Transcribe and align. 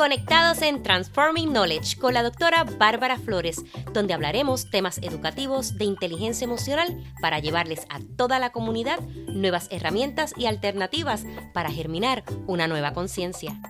Conectados 0.00 0.62
en 0.62 0.82
Transforming 0.82 1.50
Knowledge 1.50 1.98
con 1.98 2.14
la 2.14 2.22
doctora 2.22 2.64
Bárbara 2.64 3.18
Flores, 3.18 3.62
donde 3.92 4.14
hablaremos 4.14 4.70
temas 4.70 4.96
educativos 5.02 5.76
de 5.76 5.84
inteligencia 5.84 6.46
emocional 6.46 6.96
para 7.20 7.38
llevarles 7.38 7.86
a 7.90 8.00
toda 8.16 8.38
la 8.38 8.50
comunidad 8.50 8.98
nuevas 9.28 9.68
herramientas 9.70 10.32
y 10.38 10.46
alternativas 10.46 11.26
para 11.52 11.70
germinar 11.70 12.24
una 12.46 12.66
nueva 12.66 12.94
conciencia. 12.94 13.60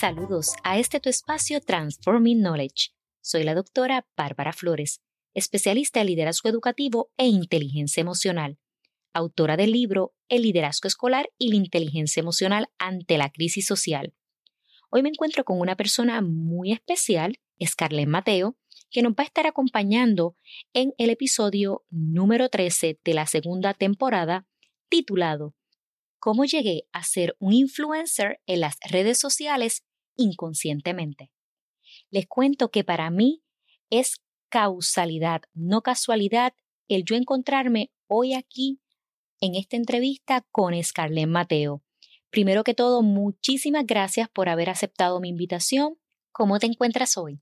Saludos 0.00 0.54
a 0.64 0.78
este 0.78 0.98
tu 0.98 1.10
espacio 1.10 1.60
Transforming 1.60 2.38
Knowledge 2.38 2.94
soy 3.20 3.44
la 3.44 3.54
doctora 3.54 4.06
Bárbara 4.16 4.54
Flores, 4.54 5.02
especialista 5.34 6.00
en 6.00 6.06
liderazgo 6.06 6.48
educativo 6.48 7.12
e 7.18 7.26
inteligencia 7.26 8.00
emocional, 8.00 8.58
autora 9.12 9.58
del 9.58 9.72
libro 9.72 10.14
El 10.30 10.44
liderazgo 10.44 10.86
escolar 10.86 11.28
y 11.36 11.50
la 11.50 11.56
inteligencia 11.56 12.20
emocional 12.20 12.68
ante 12.78 13.18
la 13.18 13.28
crisis 13.28 13.66
social. 13.66 14.14
Hoy 14.88 15.02
me 15.02 15.10
encuentro 15.10 15.44
con 15.44 15.60
una 15.60 15.76
persona 15.76 16.22
muy 16.22 16.72
especial, 16.72 17.38
Scarlett 17.62 18.08
Mateo, 18.08 18.56
que 18.90 19.02
nos 19.02 19.12
va 19.12 19.24
a 19.24 19.26
estar 19.26 19.46
acompañando 19.46 20.34
en 20.72 20.94
el 20.96 21.10
episodio 21.10 21.84
número 21.90 22.48
13 22.48 22.98
de 23.04 23.12
la 23.12 23.26
segunda 23.26 23.74
temporada, 23.74 24.46
titulado 24.88 25.54
¿Cómo 26.18 26.46
llegué 26.46 26.84
a 26.92 27.02
ser 27.02 27.36
un 27.38 27.52
influencer 27.52 28.40
en 28.46 28.60
las 28.60 28.76
redes 28.90 29.18
sociales 29.18 29.84
inconscientemente? 30.20 31.30
les 32.10 32.26
cuento 32.26 32.70
que 32.70 32.84
para 32.84 33.10
mí 33.10 33.42
es 33.90 34.20
causalidad, 34.48 35.42
no 35.54 35.82
casualidad, 35.82 36.54
el 36.88 37.04
yo 37.04 37.16
encontrarme 37.16 37.92
hoy 38.06 38.34
aquí 38.34 38.80
en 39.40 39.54
esta 39.54 39.76
entrevista 39.76 40.44
con 40.50 40.80
Scarlett 40.82 41.28
Mateo. 41.28 41.82
Primero 42.30 42.64
que 42.64 42.74
todo, 42.74 43.02
muchísimas 43.02 43.86
gracias 43.86 44.28
por 44.28 44.48
haber 44.48 44.70
aceptado 44.70 45.20
mi 45.20 45.28
invitación. 45.28 45.96
¿Cómo 46.32 46.58
te 46.58 46.66
encuentras 46.66 47.16
hoy? 47.16 47.40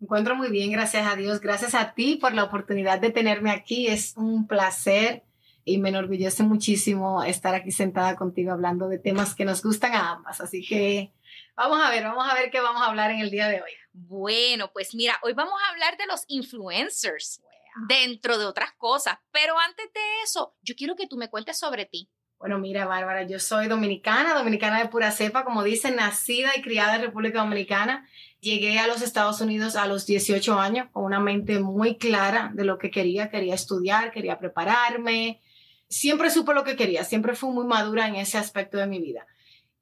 Encuentro 0.00 0.34
muy 0.34 0.50
bien, 0.50 0.70
gracias 0.72 1.06
a 1.06 1.16
Dios. 1.16 1.40
Gracias 1.40 1.74
a 1.74 1.94
ti 1.94 2.16
por 2.16 2.32
la 2.32 2.44
oportunidad 2.44 3.00
de 3.00 3.10
tenerme 3.10 3.50
aquí. 3.50 3.86
Es 3.86 4.16
un 4.16 4.46
placer 4.46 5.24
y 5.64 5.78
me 5.78 5.90
enorgullece 5.90 6.42
muchísimo 6.42 7.22
estar 7.22 7.54
aquí 7.54 7.70
sentada 7.70 8.16
contigo 8.16 8.52
hablando 8.52 8.88
de 8.88 8.98
temas 8.98 9.34
que 9.34 9.44
nos 9.44 9.62
gustan 9.62 9.94
a 9.94 10.12
ambas. 10.12 10.40
Así 10.40 10.66
que 10.66 11.12
vamos 11.56 11.80
a 11.82 11.90
ver, 11.90 12.04
vamos 12.04 12.26
a 12.28 12.34
ver 12.34 12.50
qué 12.50 12.60
vamos 12.60 12.82
a 12.82 12.86
hablar 12.86 13.10
en 13.10 13.20
el 13.20 13.30
día 13.30 13.48
de 13.48 13.62
hoy. 13.62 13.70
Bueno, 13.92 14.70
pues 14.72 14.94
mira, 14.94 15.18
hoy 15.22 15.32
vamos 15.32 15.54
a 15.62 15.72
hablar 15.72 15.96
de 15.96 16.06
los 16.06 16.24
influencers, 16.28 17.42
dentro 17.88 18.38
de 18.38 18.46
otras 18.46 18.72
cosas, 18.72 19.18
pero 19.30 19.58
antes 19.58 19.86
de 19.92 20.00
eso, 20.24 20.54
yo 20.62 20.74
quiero 20.74 20.96
que 20.96 21.06
tú 21.06 21.16
me 21.16 21.28
cuentes 21.28 21.58
sobre 21.58 21.86
ti. 21.86 22.10
Bueno, 22.38 22.58
mira, 22.58 22.86
Bárbara, 22.86 23.24
yo 23.24 23.38
soy 23.38 23.68
dominicana, 23.68 24.32
dominicana 24.32 24.78
de 24.78 24.88
pura 24.88 25.10
cepa, 25.10 25.44
como 25.44 25.62
dicen, 25.62 25.96
nacida 25.96 26.56
y 26.56 26.62
criada 26.62 26.96
en 26.96 27.02
República 27.02 27.40
Dominicana. 27.40 28.08
Llegué 28.40 28.78
a 28.78 28.86
los 28.86 29.02
Estados 29.02 29.42
Unidos 29.42 29.76
a 29.76 29.86
los 29.86 30.06
18 30.06 30.58
años 30.58 30.88
con 30.90 31.04
una 31.04 31.20
mente 31.20 31.60
muy 31.60 31.98
clara 31.98 32.50
de 32.54 32.64
lo 32.64 32.78
que 32.78 32.90
quería. 32.90 33.28
Quería 33.28 33.54
estudiar, 33.54 34.10
quería 34.10 34.38
prepararme. 34.38 35.42
Siempre 35.90 36.30
supe 36.30 36.54
lo 36.54 36.62
que 36.62 36.76
quería, 36.76 37.02
siempre 37.02 37.34
fui 37.34 37.50
muy 37.50 37.66
madura 37.66 38.06
en 38.06 38.14
ese 38.14 38.38
aspecto 38.38 38.78
de 38.78 38.86
mi 38.86 39.00
vida. 39.00 39.26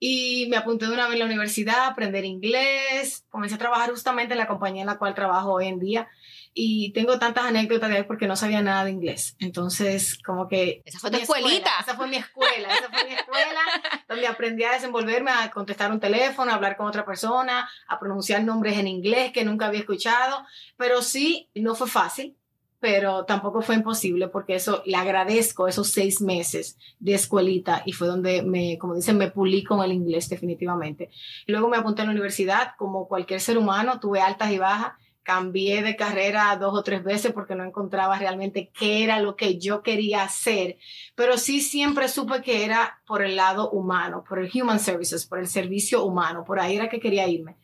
Y 0.01 0.47
me 0.49 0.57
apunté 0.57 0.87
de 0.87 0.95
una 0.95 1.05
vez 1.05 1.15
en 1.15 1.19
la 1.19 1.25
universidad 1.27 1.81
a 1.81 1.87
aprender 1.89 2.25
inglés. 2.25 3.27
Comencé 3.29 3.57
a 3.57 3.59
trabajar 3.59 3.91
justamente 3.91 4.33
en 4.33 4.39
la 4.39 4.47
compañía 4.47 4.83
en 4.83 4.87
la 4.87 4.97
cual 4.97 5.15
trabajo 5.15 5.53
hoy 5.53 5.67
en 5.67 5.79
día. 5.79 6.09
Y 6.55 6.93
tengo 6.93 7.19
tantas 7.19 7.45
anécdotas 7.45 7.91
de 7.91 7.99
ahí 7.99 8.03
porque 8.05 8.27
no 8.27 8.37
sabía 8.37 8.63
nada 8.63 8.85
de 8.85 8.93
inglés. 8.93 9.37
Entonces, 9.39 10.19
como 10.25 10.49
que... 10.49 10.81
Esa 10.87 10.99
fue 10.99 11.11
tu 11.11 11.19
escuelita. 11.19 11.71
esa 11.81 11.95
fue 11.95 12.09
mi 12.09 12.17
escuela. 12.17 12.73
Esa 12.73 12.89
fue 12.89 13.05
mi 13.05 13.15
escuela 13.15 13.61
donde 14.09 14.27
aprendí 14.27 14.65
a 14.65 14.73
desenvolverme, 14.73 15.31
a 15.31 15.51
contestar 15.51 15.93
un 15.93 16.01
teléfono, 16.01 16.53
a 16.53 16.55
hablar 16.55 16.79
con 16.79 16.87
otra 16.87 17.05
persona, 17.05 17.69
a 17.87 18.01
pronunciar 18.01 18.43
nombres 18.45 18.79
en 18.79 18.89
inglés 18.89 19.33
que 19.33 19.45
nunca 19.45 19.67
había 19.67 19.81
escuchado. 19.81 20.47
Pero 20.79 21.03
sí, 21.03 21.51
no 21.55 21.75
fue 21.75 21.87
fácil 21.87 22.38
pero 22.81 23.25
tampoco 23.25 23.61
fue 23.61 23.75
imposible 23.75 24.29
porque 24.29 24.55
eso 24.55 24.83
le 24.87 24.97
agradezco 24.97 25.67
esos 25.67 25.89
seis 25.89 26.21
meses 26.21 26.79
de 27.01 27.15
escuelita 27.15 27.83
y 27.85 27.93
fue 27.93 28.07
donde 28.07 28.43
me, 28.43 28.79
como 28.79 28.95
dicen, 28.95 29.19
me 29.19 29.31
pulí 29.31 29.65
con 29.65 29.83
el 29.83 29.93
inglés 29.93 30.29
definitivamente. 30.29 31.11
Y 31.47 31.53
luego 31.53 31.69
me 31.69 31.77
apunté 31.77 32.03
a 32.03 32.05
la 32.05 32.13
universidad, 32.13 32.73
como 32.79 33.09
cualquier 33.09 33.41
ser 33.41 33.59
humano, 33.59 33.99
tuve 34.01 34.21
altas 34.21 34.53
y 34.53 34.59
bajas, 34.59 34.93
cambié 35.29 35.83
de 35.83 35.95
carrera 35.95 36.57
dos 36.57 36.73
o 36.73 36.83
tres 36.83 37.05
veces 37.05 37.35
porque 37.35 37.55
no 37.55 37.63
encontraba 37.63 38.19
realmente 38.19 38.71
qué 38.73 39.05
era 39.05 39.21
lo 39.21 39.37
que 39.37 39.59
yo 39.59 39.83
quería 39.83 40.23
hacer, 40.23 40.79
pero 41.15 41.37
sí 41.37 41.61
siempre 41.61 42.09
supe 42.09 42.41
que 42.41 42.65
era 42.65 43.03
por 43.07 43.23
el 43.23 43.37
lado 43.37 43.69
humano, 43.69 44.25
por 44.27 44.39
el 44.39 44.51
human 44.51 44.81
services, 44.81 45.27
por 45.27 45.39
el 45.39 45.47
servicio 45.47 46.03
humano, 46.03 46.45
por 46.47 46.59
ahí 46.59 46.77
era 46.77 46.89
que 46.89 46.99
quería 46.99 47.29
irme. 47.29 47.57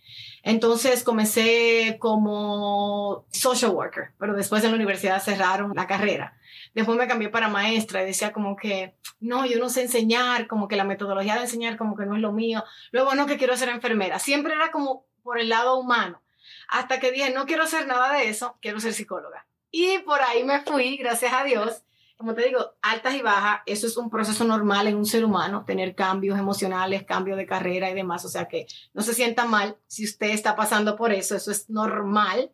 Entonces 0.43 1.03
comencé 1.03 1.97
como 1.99 3.25
social 3.33 3.71
worker, 3.71 4.11
pero 4.19 4.35
después 4.35 4.63
en 4.63 4.73
la 4.73 4.77
universidad 4.77 5.23
cerraron 5.23 5.73
la 5.75 5.87
carrera. 5.87 6.37
Después 6.75 6.99
me 6.99 7.09
cambié 7.09 7.31
para 7.31 7.49
maestra 7.49 8.03
y 8.03 8.07
decía 8.07 8.35
como 8.35 8.57
que, 8.57 8.95
no, 9.21 9.47
yo 9.47 9.59
no 9.59 9.71
sé 9.71 9.81
enseñar, 9.81 10.49
como 10.49 10.69
que 10.69 10.77
la 10.77 10.85
metodología 10.85 11.37
de 11.37 11.45
enseñar 11.45 11.79
como 11.79 11.97
que 11.97 12.05
no 12.05 12.15
es 12.15 12.21
lo 12.21 12.33
mío. 12.33 12.63
Luego 12.93 13.15
no, 13.15 13.25
que 13.25 13.39
quiero 13.39 13.57
ser 13.57 13.71
enfermera. 13.71 14.19
Siempre 14.19 14.53
era 14.53 14.71
como 14.71 15.07
por 15.23 15.39
el 15.41 15.49
lado 15.49 15.79
humano. 15.79 16.21
Hasta 16.69 17.01
que 17.01 17.13
dije, 17.13 17.31
no 17.31 17.47
quiero 17.47 17.65
hacer 17.65 17.87
nada 17.87 18.13
de 18.15 18.29
eso, 18.29 18.59
quiero 18.61 18.81
ser 18.81 18.95
psicóloga. 18.95 19.47
Y 19.71 19.99
por 19.99 20.21
ahí 20.23 20.45
me 20.45 20.61
fui, 20.61 20.97
gracias 20.97 21.33
a 21.33 21.45
Dios 21.45 21.85
como 22.17 22.35
te 22.35 22.47
digo, 22.47 22.75
altas 22.81 23.15
y 23.15 23.23
bajas, 23.23 23.61
eso 23.67 23.87
es 23.87 23.97
un 23.97 24.09
proceso 24.09 24.45
normal 24.45 24.87
en 24.87 24.97
un 24.97 25.05
ser 25.05 25.25
humano, 25.25 25.65
tener 25.67 25.95
cambios 25.95 26.39
emocionales, 26.39 27.03
cambio 27.03 27.37
de 27.37 27.47
carrera 27.47 27.91
y 27.91 27.95
demás. 27.95 28.25
O 28.25 28.29
sea 28.29 28.47
que 28.47 28.67
no 28.93 29.03
se 29.03 29.15
sienta 29.15 29.47
mal 29.47 29.77
si 29.89 30.05
usted 30.05 30.31
está 30.31 30.55
pasando 30.55 30.97
por 30.97 31.13
eso, 31.13 31.35
eso 31.37 31.51
es 31.51 31.69
normal. 31.69 32.51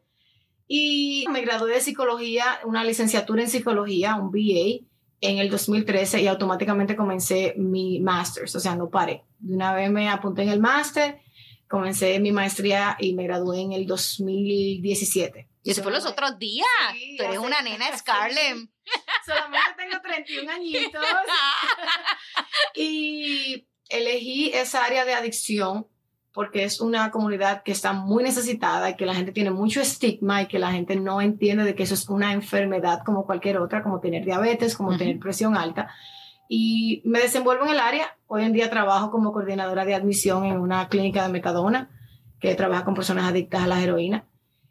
Y 0.66 1.26
me 1.30 1.42
gradué 1.42 1.74
de 1.74 1.80
psicología, 1.80 2.60
una 2.64 2.84
licenciatura 2.84 3.42
en 3.42 3.50
psicología, 3.50 4.16
un 4.16 4.30
BA, 4.30 4.86
en 5.22 5.38
el 5.38 5.50
2013 5.50 6.22
y 6.22 6.28
automáticamente 6.28 6.96
comencé 6.96 7.54
mi 7.58 8.00
master's, 8.00 8.56
o 8.56 8.60
sea, 8.60 8.74
no 8.74 8.88
paré. 8.88 9.24
De 9.38 9.54
una 9.54 9.74
vez 9.74 9.90
me 9.90 10.08
apunté 10.08 10.42
en 10.42 10.48
el 10.48 10.60
máster, 10.60 11.20
comencé 11.70 12.18
mi 12.18 12.32
maestría 12.32 12.96
y 12.98 13.14
me 13.14 13.22
gradué 13.22 13.60
en 13.60 13.72
el 13.72 13.86
2017. 13.86 15.48
Y 15.62 15.70
eso 15.70 15.84
fue 15.84 15.92
los 15.92 16.04
otros 16.04 16.36
días. 16.36 16.66
Tú 17.16 17.22
eres 17.22 17.38
una 17.38 17.62
nena 17.62 17.96
Scarlett. 17.96 18.68
Solamente 19.24 19.70
tengo 19.76 20.02
31 20.02 20.50
añitos. 20.50 21.04
y 22.74 23.68
elegí 23.88 24.50
esa 24.52 24.84
área 24.84 25.04
de 25.04 25.14
adicción 25.14 25.86
porque 26.32 26.64
es 26.64 26.80
una 26.80 27.12
comunidad 27.12 27.62
que 27.62 27.72
está 27.72 27.92
muy 27.92 28.24
necesitada 28.24 28.90
y 28.90 28.96
que 28.96 29.06
la 29.06 29.14
gente 29.14 29.30
tiene 29.30 29.50
mucho 29.50 29.80
estigma 29.80 30.42
y 30.42 30.48
que 30.48 30.58
la 30.58 30.72
gente 30.72 30.96
no 30.96 31.20
entiende 31.20 31.62
de 31.62 31.76
que 31.76 31.84
eso 31.84 31.94
es 31.94 32.08
una 32.08 32.32
enfermedad 32.32 33.02
como 33.04 33.26
cualquier 33.26 33.58
otra, 33.58 33.82
como 33.82 34.00
tener 34.00 34.24
diabetes, 34.24 34.76
como 34.76 34.96
tener 34.96 35.20
presión 35.20 35.56
alta. 35.56 35.94
Y 36.52 37.00
me 37.04 37.20
desenvuelvo 37.20 37.62
en 37.62 37.70
el 37.70 37.78
área. 37.78 38.16
Hoy 38.26 38.42
en 38.42 38.52
día 38.52 38.68
trabajo 38.68 39.12
como 39.12 39.32
coordinadora 39.32 39.84
de 39.84 39.94
admisión 39.94 40.44
en 40.44 40.58
una 40.58 40.88
clínica 40.88 41.22
de 41.22 41.32
metadona 41.32 41.90
que 42.40 42.56
trabaja 42.56 42.84
con 42.84 42.94
personas 42.94 43.30
adictas 43.30 43.62
a 43.62 43.68
la 43.68 43.80
heroína. 43.80 44.24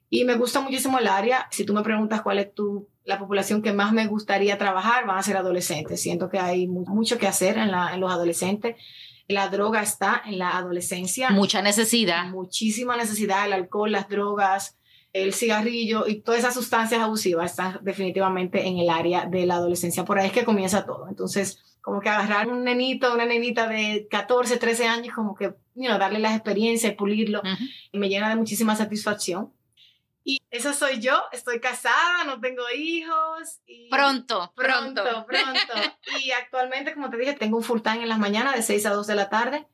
Y 0.09 0.25
me 0.25 0.35
gusta 0.35 0.59
muchísimo 0.59 0.99
el 0.99 1.07
área. 1.07 1.47
Si 1.51 1.63
tú 1.63 1.73
me 1.73 1.81
preguntas 1.81 2.21
cuál 2.21 2.39
es 2.39 2.53
tu, 2.53 2.89
la 3.05 3.17
población 3.17 3.61
que 3.61 3.71
más 3.71 3.93
me 3.93 4.07
gustaría 4.07 4.57
trabajar, 4.57 5.05
van 5.05 5.19
a 5.19 5.23
ser 5.23 5.37
adolescentes. 5.37 6.01
Siento 6.01 6.29
que 6.29 6.37
hay 6.37 6.67
mucho 6.67 7.17
que 7.17 7.27
hacer 7.27 7.57
en, 7.57 7.71
la, 7.71 7.93
en 7.93 8.01
los 8.01 8.11
adolescentes. 8.11 8.75
La 9.29 9.47
droga 9.47 9.81
está 9.81 10.21
en 10.25 10.37
la 10.37 10.57
adolescencia. 10.57 11.29
Mucha 11.29 11.61
necesidad. 11.61 12.25
Muchísima 12.25 12.97
necesidad. 12.97 13.45
El 13.45 13.53
alcohol, 13.53 13.93
las 13.93 14.09
drogas, 14.09 14.77
el 15.13 15.33
cigarrillo 15.33 16.07
y 16.07 16.15
todas 16.15 16.41
esas 16.41 16.55
sustancias 16.55 17.01
abusivas 17.01 17.51
están 17.51 17.79
definitivamente 17.83 18.67
en 18.67 18.79
el 18.79 18.89
área 18.89 19.27
de 19.27 19.45
la 19.45 19.55
adolescencia. 19.55 20.03
Por 20.03 20.19
ahí 20.19 20.27
es 20.27 20.33
que 20.33 20.43
comienza 20.43 20.85
todo. 20.85 21.07
Entonces, 21.07 21.63
como 21.81 22.01
que 22.01 22.09
agarrar 22.09 22.47
un 22.47 22.63
nenito, 22.63 23.13
una 23.13 23.25
nenita 23.25 23.67
de 23.67 24.07
14, 24.09 24.57
13 24.57 24.87
años, 24.87 25.15
como 25.15 25.35
que, 25.35 25.53
you 25.75 25.89
darle 25.97 26.19
las 26.19 26.35
experiencias 26.35 26.93
y 26.93 26.95
pulirlo, 26.95 27.41
y 27.91 27.97
me 27.97 28.09
llena 28.09 28.29
de 28.29 28.35
muchísima 28.35 28.75
satisfacción. 28.75 29.53
Y 30.23 30.41
esa 30.51 30.73
soy 30.73 30.99
yo, 30.99 31.17
estoy 31.31 31.59
casada, 31.59 32.23
no 32.25 32.39
tengo 32.39 32.63
hijos. 32.75 33.61
Y 33.65 33.89
pronto, 33.89 34.53
pronto, 34.55 35.01
pronto. 35.25 35.73
y 36.23 36.31
actualmente, 36.31 36.93
como 36.93 37.09
te 37.09 37.17
dije, 37.17 37.33
tengo 37.33 37.57
un 37.57 37.63
full 37.63 37.81
time 37.81 38.03
en 38.03 38.09
las 38.09 38.19
mañanas 38.19 38.55
de 38.55 38.61
6 38.61 38.85
a 38.85 38.91
2 38.91 39.07
de 39.07 39.15
la 39.15 39.29
tarde 39.29 39.67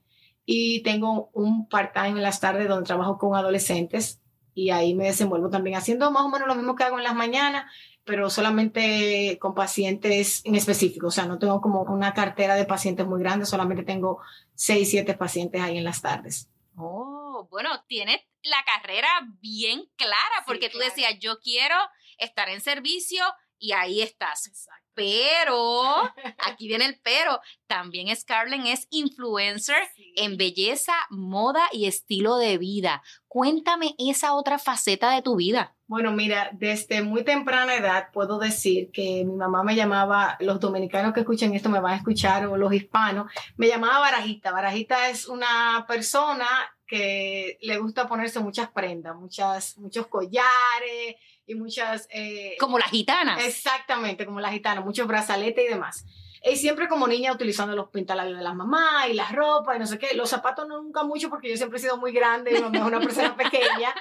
y 0.46 0.84
tengo 0.84 1.30
un 1.34 1.68
part 1.68 1.94
time 1.94 2.10
en 2.10 2.22
las 2.22 2.40
tardes 2.40 2.70
donde 2.70 2.86
trabajo 2.86 3.18
con 3.18 3.36
adolescentes 3.36 4.22
y 4.54 4.70
ahí 4.70 4.94
me 4.94 5.06
desenvuelvo 5.06 5.50
también 5.50 5.76
haciendo 5.76 6.10
más 6.12 6.24
o 6.24 6.30
menos 6.30 6.48
lo 6.48 6.56
mismo 6.56 6.76
que 6.76 6.84
hago 6.84 6.98
en 6.98 7.04
las 7.04 7.16
mañanas, 7.16 7.70
pero 8.06 8.30
solamente 8.30 9.38
con 9.40 9.56
pacientes 9.56 10.42
en 10.46 10.56
específico. 10.56 11.08
O 11.08 11.12
sea, 11.12 11.26
no 11.26 11.40
tengo 11.40 11.60
como 11.60 11.82
una 11.82 12.14
cartera 12.14 12.56
de 12.56 12.66
pacientes 12.66 13.06
muy 13.06 13.20
grande, 13.20 13.46
solamente 13.46 13.84
tengo 13.84 14.20
seis, 14.54 14.90
siete 14.90 15.16
pacientes 15.16 15.62
ahí 15.62 15.78
en 15.78 15.84
las 15.84 16.02
tardes. 16.02 16.50
Oh, 16.78 17.48
bueno, 17.50 17.70
tienes 17.88 18.22
la 18.44 18.64
carrera 18.64 19.10
bien 19.42 19.90
clara, 19.96 20.44
porque 20.46 20.70
tú 20.70 20.78
decías, 20.78 21.18
yo 21.20 21.40
quiero 21.40 21.76
estar 22.18 22.48
en 22.50 22.62
servicio 22.62 23.24
y 23.60 23.72
ahí 23.72 24.02
estás. 24.02 24.50
Pero, 24.94 25.84
aquí 26.48 26.68
viene 26.68 26.86
el 26.86 27.00
pero, 27.04 27.40
también 27.68 28.16
Scarlett 28.16 28.66
es 28.66 28.88
influencer 28.90 29.78
en 30.16 30.38
belleza, 30.38 30.94
moda 31.10 31.64
y 31.72 31.86
estilo 31.86 32.38
de 32.38 32.58
vida. 32.58 33.04
Cuéntame 33.28 33.96
esa 34.00 34.34
otra 34.34 34.58
faceta 34.58 35.14
de 35.14 35.22
tu 35.22 35.36
vida. 35.36 35.76
Bueno, 35.88 36.12
mira, 36.12 36.50
desde 36.54 37.04
muy 37.04 37.24
temprana 37.24 37.76
edad 37.76 38.10
puedo 38.12 38.40
decir 38.40 38.90
que 38.92 39.24
mi 39.24 39.36
mamá 39.36 39.64
me 39.64 39.76
llamaba, 39.76 40.36
los 40.40 40.60
dominicanos 40.60 41.14
que 41.14 41.20
escuchan 41.20 41.54
esto 41.54 41.70
me 41.70 41.80
van 41.80 41.94
a 41.94 41.98
escuchar, 41.98 42.48
o 42.48 42.58
los 42.58 42.74
hispanos, 42.74 43.32
me 43.58 43.68
llamaba 43.68 44.00
Barajita. 44.00 44.52
Barajita 44.52 45.10
es 45.10 45.28
una 45.28 45.86
persona 45.88 46.48
que 46.88 47.58
le 47.62 47.78
gusta 47.78 48.08
ponerse 48.08 48.40
muchas 48.40 48.70
prendas, 48.70 49.16
muchas, 49.16 49.78
muchos 49.78 50.08
collares 50.08 51.16
y 51.46 51.56
muchas... 51.56 52.08
Eh, 52.12 52.56
como 52.60 52.80
las 52.80 52.90
gitanas. 52.90 53.44
Exactamente, 53.44 54.26
como 54.26 54.40
las 54.40 54.52
gitanas, 54.52 54.84
muchos 54.84 55.08
brazaletes 55.08 55.66
y 55.66 55.70
demás. 55.70 56.06
Y 56.44 56.58
siempre 56.58 56.88
como 56.88 57.08
niña 57.08 57.34
utilizando 57.34 57.76
los 57.76 57.90
pintalabios 57.90 58.38
de 58.38 58.44
las 58.44 58.56
mamás 58.56 59.10
y 59.10 59.14
las 59.14 59.32
ropas 59.32 59.78
y 59.78 59.80
no 59.80 59.88
sé 59.88 59.98
qué. 59.98 60.16
Los 60.16 60.30
zapatos 60.30 60.68
no 60.68 60.82
nunca 60.82 61.04
mucho 61.04 61.30
porque 61.30 61.50
yo 61.50 61.58
siempre 61.58 61.80
he 61.80 61.82
sido 61.82 61.98
muy 61.98 62.12
grande 62.12 62.56
y 62.56 62.62
mamá 62.62 62.78
es 62.78 62.84
una 62.84 63.00
persona 63.00 63.36
pequeña. 63.38 63.94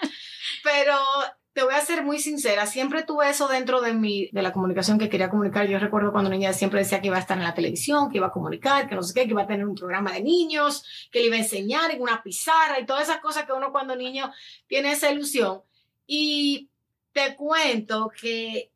Pero 0.62 0.94
te 1.54 1.62
voy 1.62 1.72
a 1.72 1.80
ser 1.80 2.04
muy 2.04 2.18
sincera, 2.18 2.66
siempre 2.66 3.04
tuve 3.04 3.30
eso 3.30 3.46
dentro 3.46 3.80
de 3.80 3.94
mi, 3.94 4.28
de 4.32 4.42
la 4.42 4.52
comunicación 4.52 4.98
que 4.98 5.08
quería 5.08 5.30
comunicar. 5.30 5.68
Yo 5.68 5.78
recuerdo 5.78 6.10
cuando 6.10 6.28
niña 6.28 6.52
siempre 6.52 6.80
decía 6.80 7.00
que 7.00 7.06
iba 7.06 7.16
a 7.16 7.20
estar 7.20 7.38
en 7.38 7.44
la 7.44 7.54
televisión, 7.54 8.10
que 8.10 8.18
iba 8.18 8.26
a 8.26 8.32
comunicar, 8.32 8.88
que 8.88 8.96
no 8.96 9.02
sé 9.02 9.14
qué, 9.14 9.24
que 9.24 9.30
iba 9.30 9.42
a 9.42 9.46
tener 9.46 9.64
un 9.64 9.76
programa 9.76 10.12
de 10.12 10.20
niños, 10.20 11.08
que 11.12 11.20
le 11.20 11.26
iba 11.26 11.36
a 11.36 11.38
enseñar 11.38 11.92
en 11.92 12.02
una 12.02 12.22
pizarra 12.24 12.80
y 12.80 12.86
todas 12.86 13.04
esas 13.04 13.20
cosas 13.20 13.44
que 13.46 13.52
uno 13.52 13.70
cuando 13.70 13.94
niño 13.94 14.32
tiene 14.66 14.90
esa 14.92 15.10
ilusión. 15.10 15.62
Y 16.08 16.70
te 17.14 17.36
cuento 17.36 18.10
que 18.20 18.70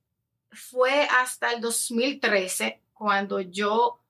fue 0.53 1.03
hasta 1.03 1.53
el 1.53 1.61
2013 1.61 2.81
cuando 2.95 3.41
yo 3.41 4.01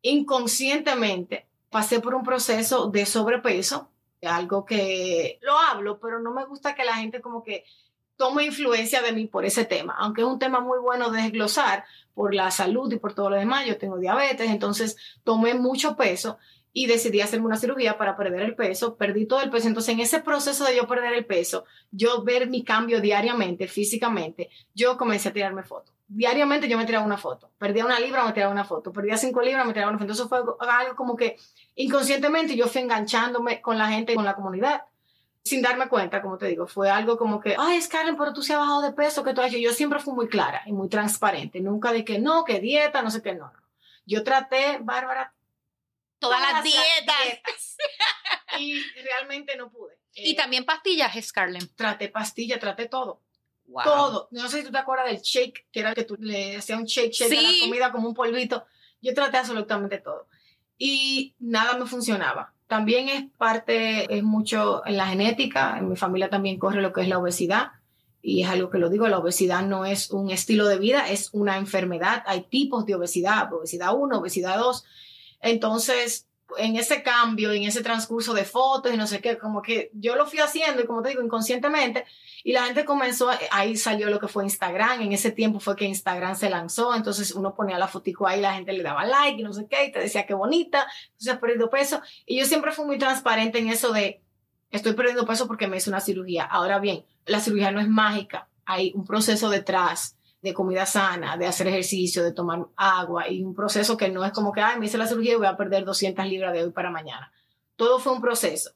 inconscientemente 0.00 1.46
pasé 1.68 2.00
por 2.00 2.14
un 2.14 2.22
proceso 2.22 2.88
de 2.88 3.04
sobrepeso, 3.04 3.90
algo 4.22 4.64
que 4.64 5.38
lo 5.42 5.58
hablo, 5.58 5.98
pero 5.98 6.20
no 6.20 6.32
me 6.32 6.46
gusta 6.46 6.74
que 6.74 6.84
la 6.84 6.94
gente 6.94 7.20
como 7.20 7.42
que 7.42 7.64
tome 8.16 8.44
influencia 8.44 9.02
de 9.02 9.12
mí 9.12 9.26
por 9.26 9.44
ese 9.44 9.64
tema, 9.64 9.94
aunque 9.98 10.22
es 10.22 10.26
un 10.26 10.38
tema 10.38 10.60
muy 10.60 10.78
bueno 10.78 11.10
de 11.10 11.22
desglosar 11.22 11.84
por 12.14 12.34
la 12.34 12.50
salud 12.50 12.90
y 12.92 12.98
por 12.98 13.14
todo 13.14 13.30
lo 13.30 13.36
demás. 13.36 13.66
Yo 13.66 13.76
tengo 13.76 13.98
diabetes, 13.98 14.50
entonces 14.50 14.96
tomé 15.24 15.54
mucho 15.54 15.96
peso 15.96 16.38
y 16.72 16.86
decidí 16.86 17.20
hacerme 17.20 17.46
una 17.46 17.56
cirugía 17.56 17.98
para 17.98 18.16
perder 18.16 18.42
el 18.42 18.54
peso, 18.54 18.96
perdí 18.96 19.26
todo 19.26 19.40
el 19.40 19.50
peso. 19.50 19.68
Entonces, 19.68 19.94
en 19.94 20.00
ese 20.00 20.20
proceso 20.20 20.64
de 20.64 20.76
yo 20.76 20.86
perder 20.86 21.14
el 21.14 21.26
peso, 21.26 21.64
yo 21.90 22.22
ver 22.22 22.48
mi 22.48 22.64
cambio 22.64 23.00
diariamente, 23.00 23.68
físicamente, 23.68 24.50
yo 24.74 24.96
comencé 24.96 25.30
a 25.30 25.32
tirarme 25.32 25.62
fotos. 25.62 25.94
Diariamente 26.06 26.68
yo 26.68 26.78
me 26.78 26.86
tiraba 26.86 27.04
una 27.04 27.18
foto. 27.18 27.50
Perdía 27.58 27.84
una 27.84 28.00
libra, 28.00 28.24
me 28.24 28.32
tiraba 28.32 28.52
una 28.52 28.64
foto. 28.64 28.92
Perdía 28.92 29.16
cinco 29.18 29.42
libras, 29.42 29.66
me 29.66 29.72
tiraba 29.72 29.90
una 29.90 29.98
foto. 29.98 30.12
Entonces 30.12 30.28
fue 30.28 30.38
algo 30.70 30.96
como 30.96 31.16
que 31.16 31.36
inconscientemente 31.74 32.56
yo 32.56 32.66
fui 32.66 32.80
enganchándome 32.80 33.60
con 33.60 33.76
la 33.76 33.88
gente, 33.88 34.14
con 34.14 34.24
la 34.24 34.34
comunidad 34.34 34.82
sin 35.48 35.62
darme 35.62 35.88
cuenta, 35.88 36.20
como 36.20 36.36
te 36.36 36.46
digo, 36.46 36.66
fue 36.66 36.90
algo 36.90 37.16
como 37.16 37.40
que, 37.40 37.56
ay, 37.58 37.80
Scarlett, 37.80 38.16
pero 38.18 38.32
tú 38.32 38.42
se 38.42 38.52
has 38.52 38.60
bajado 38.60 38.82
de 38.82 38.92
peso, 38.92 39.24
que 39.24 39.32
tú 39.32 39.40
has 39.40 39.48
hecho. 39.48 39.58
Yo 39.58 39.72
siempre 39.72 39.98
fui 39.98 40.12
muy 40.12 40.28
clara 40.28 40.62
y 40.66 40.72
muy 40.72 40.88
transparente, 40.88 41.60
nunca 41.60 41.92
de 41.92 42.04
que 42.04 42.18
no, 42.18 42.44
que 42.44 42.60
dieta, 42.60 43.02
no 43.02 43.10
sé 43.10 43.22
qué, 43.22 43.34
no. 43.34 43.50
Yo 44.06 44.22
traté, 44.24 44.78
Bárbara, 44.80 45.32
todas, 46.18 46.40
las, 46.40 46.64
dietas. 46.64 47.76
y 48.58 48.80
realmente 49.02 49.56
no 49.56 49.70
pude. 49.70 49.98
y 50.14 50.32
eh, 50.32 50.36
también 50.36 50.64
pastillas, 50.64 51.14
Scarlett. 51.24 51.74
Traté 51.74 52.08
pastillas, 52.08 52.60
traté 52.60 52.86
todo. 52.86 53.22
Todo. 53.84 54.28
No 54.30 54.48
sé 54.48 54.58
si 54.58 54.64
tú 54.64 54.72
te 54.72 54.78
acuerdas 54.78 55.06
del 55.06 55.20
shake, 55.20 55.68
que 55.70 55.80
era 55.80 55.94
que 55.94 56.04
tú 56.04 56.16
le 56.18 56.56
hacías 56.56 56.78
un 56.78 56.86
shake, 56.86 57.12
shake 57.12 57.30
de 57.30 57.42
la 57.42 57.52
comida 57.60 57.92
como 57.92 58.08
un 58.08 58.14
polvito. 58.14 58.66
Yo 59.00 59.12
traté 59.14 59.36
absolutamente 59.36 59.98
todo. 59.98 60.28
Y 60.78 61.34
nada 61.38 61.76
me 61.76 61.84
funcionaba 61.84 62.54
también 62.68 63.08
es 63.08 63.24
parte, 63.36 64.14
es 64.14 64.22
mucho 64.22 64.86
en 64.86 64.98
la 64.98 65.06
genética. 65.06 65.76
En 65.78 65.88
mi 65.88 65.96
familia 65.96 66.28
también 66.28 66.58
corre 66.58 66.82
lo 66.82 66.92
que 66.92 67.00
es 67.00 67.08
la 67.08 67.18
obesidad. 67.18 67.72
Y 68.20 68.42
es 68.42 68.48
algo 68.48 68.68
que 68.68 68.78
lo 68.78 68.90
digo, 68.90 69.08
la 69.08 69.18
obesidad 69.18 69.62
no 69.62 69.86
es 69.86 70.10
un 70.10 70.30
estilo 70.30 70.68
de 70.68 70.78
vida, 70.78 71.08
es 71.08 71.30
una 71.32 71.56
enfermedad. 71.56 72.22
Hay 72.26 72.42
tipos 72.42 72.84
de 72.84 72.94
obesidad, 72.94 73.52
obesidad 73.52 73.94
1, 73.96 74.18
obesidad 74.18 74.58
2. 74.58 74.84
Entonces, 75.40 76.28
en 76.56 76.76
ese 76.76 77.02
cambio, 77.02 77.52
en 77.52 77.64
ese 77.64 77.82
transcurso 77.82 78.32
de 78.32 78.44
fotos 78.44 78.92
y 78.92 78.96
no 78.96 79.06
sé 79.06 79.20
qué, 79.20 79.36
como 79.36 79.60
que 79.60 79.90
yo 79.92 80.16
lo 80.16 80.26
fui 80.26 80.38
haciendo 80.38 80.82
y 80.82 80.86
como 80.86 81.02
te 81.02 81.10
digo, 81.10 81.22
inconscientemente, 81.22 82.06
y 82.42 82.52
la 82.52 82.64
gente 82.64 82.84
comenzó, 82.84 83.28
ahí 83.50 83.76
salió 83.76 84.08
lo 84.08 84.18
que 84.18 84.28
fue 84.28 84.44
Instagram, 84.44 85.02
en 85.02 85.12
ese 85.12 85.30
tiempo 85.30 85.60
fue 85.60 85.76
que 85.76 85.84
Instagram 85.84 86.36
se 86.36 86.48
lanzó, 86.48 86.94
entonces 86.94 87.32
uno 87.32 87.54
ponía 87.54 87.78
la 87.78 87.88
fotico 87.88 88.26
ahí, 88.26 88.40
la 88.40 88.54
gente 88.54 88.72
le 88.72 88.82
daba 88.82 89.04
like 89.04 89.40
y 89.40 89.44
no 89.44 89.52
sé 89.52 89.66
qué, 89.68 89.86
y 89.86 89.92
te 89.92 90.00
decía 90.00 90.24
qué 90.26 90.34
bonita, 90.34 90.86
entonces 91.08 91.34
has 91.34 91.38
perdido 91.38 91.68
peso, 91.68 92.00
y 92.24 92.38
yo 92.38 92.46
siempre 92.46 92.72
fui 92.72 92.86
muy 92.86 92.98
transparente 92.98 93.58
en 93.58 93.68
eso 93.68 93.92
de, 93.92 94.22
estoy 94.70 94.94
perdiendo 94.94 95.26
peso 95.26 95.46
porque 95.46 95.66
me 95.66 95.78
hice 95.78 95.90
una 95.90 96.00
cirugía. 96.00 96.44
Ahora 96.44 96.78
bien, 96.78 97.04
la 97.26 97.40
cirugía 97.40 97.70
no 97.70 97.80
es 97.80 97.88
mágica, 97.88 98.48
hay 98.64 98.92
un 98.94 99.04
proceso 99.04 99.50
detrás 99.50 100.17
de 100.40 100.54
comida 100.54 100.86
sana, 100.86 101.36
de 101.36 101.46
hacer 101.46 101.66
ejercicio, 101.66 102.22
de 102.22 102.32
tomar 102.32 102.66
agua 102.76 103.28
y 103.28 103.42
un 103.42 103.54
proceso 103.54 103.96
que 103.96 104.08
no 104.08 104.24
es 104.24 104.32
como 104.32 104.52
que, 104.52 104.60
ay, 104.60 104.78
me 104.78 104.86
hice 104.86 104.98
la 104.98 105.06
cirugía 105.06 105.32
y 105.32 105.36
voy 105.36 105.46
a 105.46 105.56
perder 105.56 105.84
200 105.84 106.24
libras 106.26 106.52
de 106.52 106.64
hoy 106.64 106.70
para 106.70 106.90
mañana. 106.90 107.32
Todo 107.76 107.98
fue 107.98 108.12
un 108.12 108.20
proceso. 108.20 108.70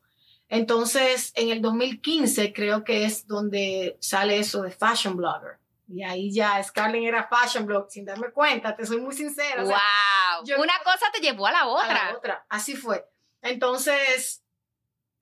Entonces, 0.49 1.33
en 1.35 1.51
el 1.51 1.63
2015 1.63 2.53
creo 2.53 2.85
que 2.85 3.05
es 3.05 3.27
donde 3.27 3.97
sale 4.01 4.39
eso 4.39 4.63
de 4.63 4.71
fashion 4.71 5.17
blogger. 5.17 5.59
Y 5.89 6.03
ahí 6.03 6.33
ya 6.33 6.63
Scarlett 6.63 7.05
era 7.05 7.29
fashion 7.29 7.67
blog 7.67 7.91
sin 7.91 8.05
darme 8.05 8.31
cuenta, 8.33 8.75
te 8.75 8.85
soy 8.87 9.01
muy 9.01 9.15
sincera. 9.15 9.63
wow. 9.63 10.61
Una 10.61 10.75
cosa 10.85 11.07
te 11.13 11.21
llevó 11.21 11.47
a 11.47 11.53
la 11.53 11.67
otra. 11.67 11.91
A 11.91 12.13
la 12.13 12.17
otra, 12.17 12.47
así 12.49 12.77
fue. 12.77 13.07
Entonces, 13.41 14.42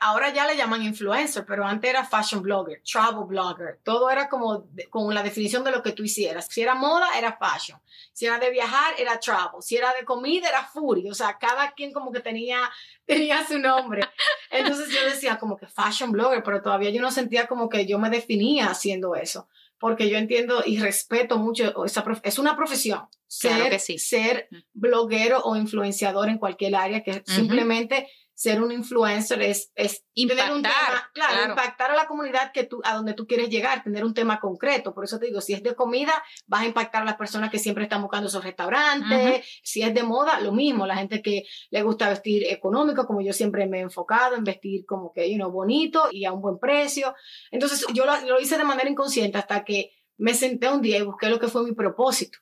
ahora 0.01 0.33
ya 0.33 0.47
le 0.47 0.57
llaman 0.57 0.83
influencer, 0.83 1.45
pero 1.47 1.65
antes 1.65 1.91
era 1.91 2.05
fashion 2.05 2.43
blogger, 2.43 2.83
travel 2.83 3.27
blogger. 3.27 3.81
Todo 3.85 4.11
era 4.11 4.29
como 4.29 4.67
con 4.89 5.15
la 5.15 5.23
definición 5.23 5.63
de 5.63 5.71
lo 5.71 5.83
que 5.83 5.93
tú 5.93 6.03
hicieras. 6.03 6.47
Si 6.51 6.63
era 6.63 6.75
moda, 6.75 7.07
era 7.17 7.37
fashion. 7.37 7.79
Si 8.13 8.27
era 8.27 8.39
de 8.39 8.51
viajar, 8.51 8.95
era 8.99 9.21
travel. 9.21 9.63
Si 9.63 9.77
era 9.77 9.93
de 9.93 10.05
comida, 10.05 10.49
era 10.49 10.65
foodie. 10.65 11.11
O 11.11 11.15
sea, 11.15 11.39
cada 11.39 11.73
quien 11.73 11.93
como 11.93 12.11
que 12.11 12.21
tenía, 12.21 12.71
tenía 13.05 13.47
su 13.47 13.59
nombre. 13.59 14.03
Entonces 14.51 14.89
yo 14.89 15.05
decía 15.05 15.39
como 15.39 15.57
que 15.57 15.67
fashion 15.67 16.11
blogger, 16.11 16.43
pero 16.43 16.63
todavía 16.63 16.91
yo 16.91 17.03
no 17.03 17.11
sentía 17.11 17.47
como 17.47 17.69
que 17.69 17.87
yo 17.87 17.99
me 17.99 18.11
definía 18.11 18.71
haciendo 18.71 19.15
eso. 19.15 19.49
Porque 19.79 20.11
yo 20.11 20.19
entiendo 20.19 20.63
y 20.65 20.79
respeto 20.79 21.39
mucho 21.39 21.85
esa 21.85 22.05
es 22.23 22.39
una 22.39 22.57
profesión. 22.57 23.07
Ser, 23.27 23.79
ser 23.79 24.49
bloguero 24.73 25.41
o 25.45 25.57
influenciador 25.57 26.29
en 26.29 26.39
cualquier 26.39 26.75
área 26.75 27.03
que 27.03 27.23
simplemente 27.25 28.09
ser 28.41 28.63
un 28.63 28.73
influencer 28.73 29.43
es, 29.43 29.71
es 29.75 30.07
impactar, 30.15 30.55
un 30.55 30.63
tema, 30.63 31.11
claro, 31.13 31.51
impactar 31.51 31.91
a 31.91 31.95
la 31.95 32.07
comunidad 32.07 32.53
que 32.55 32.65
tú, 32.65 32.81
a 32.85 32.95
donde 32.95 33.13
tú 33.13 33.27
quieres 33.27 33.51
llegar, 33.51 33.83
tener 33.83 34.03
un 34.03 34.15
tema 34.15 34.41
concreto. 34.41 34.95
Por 34.95 35.05
eso 35.05 35.19
te 35.19 35.27
digo, 35.27 35.43
si 35.43 35.53
es 35.53 35.63
de 35.63 35.75
comida, 35.75 36.15
vas 36.47 36.63
a 36.63 36.67
impactar 36.67 37.03
a 37.03 37.05
las 37.05 37.17
personas 37.17 37.51
que 37.51 37.59
siempre 37.59 37.85
están 37.85 38.01
buscando 38.01 38.29
esos 38.29 38.43
restaurantes. 38.43 39.45
Si 39.63 39.83
es 39.83 39.93
de 39.93 40.05
moda, 40.05 40.41
lo 40.41 40.53
mismo, 40.53 40.87
la 40.87 40.97
gente 40.97 41.21
que 41.21 41.45
le 41.71 41.83
gusta 41.83 42.09
vestir 42.09 42.45
económico, 42.49 43.07
como 43.07 43.21
yo 43.21 43.35
siempre 43.35 43.67
me 43.67 43.81
he 43.81 43.83
enfocado 43.83 44.37
en 44.37 44.45
vestir 44.45 44.87
como 44.87 45.13
que, 45.13 45.31
you 45.31 45.37
know, 45.37 45.51
bonito 45.51 46.09
y 46.11 46.25
a 46.25 46.33
un 46.33 46.41
buen 46.41 46.59
precio. 46.59 47.15
Entonces, 47.51 47.85
yo 47.93 48.07
lo, 48.07 48.19
lo 48.23 48.41
hice 48.41 48.57
de 48.57 48.65
manera 48.65 48.89
inconsciente 48.89 49.37
hasta 49.37 49.67
que 49.67 49.93
me 50.17 50.33
senté 50.33 50.71
un 50.71 50.81
día 50.81 50.97
y 50.97 51.03
busqué 51.03 51.29
lo 51.29 51.39
que 51.39 51.49
fue 51.49 51.63
mi 51.63 51.73
propósito, 51.73 52.39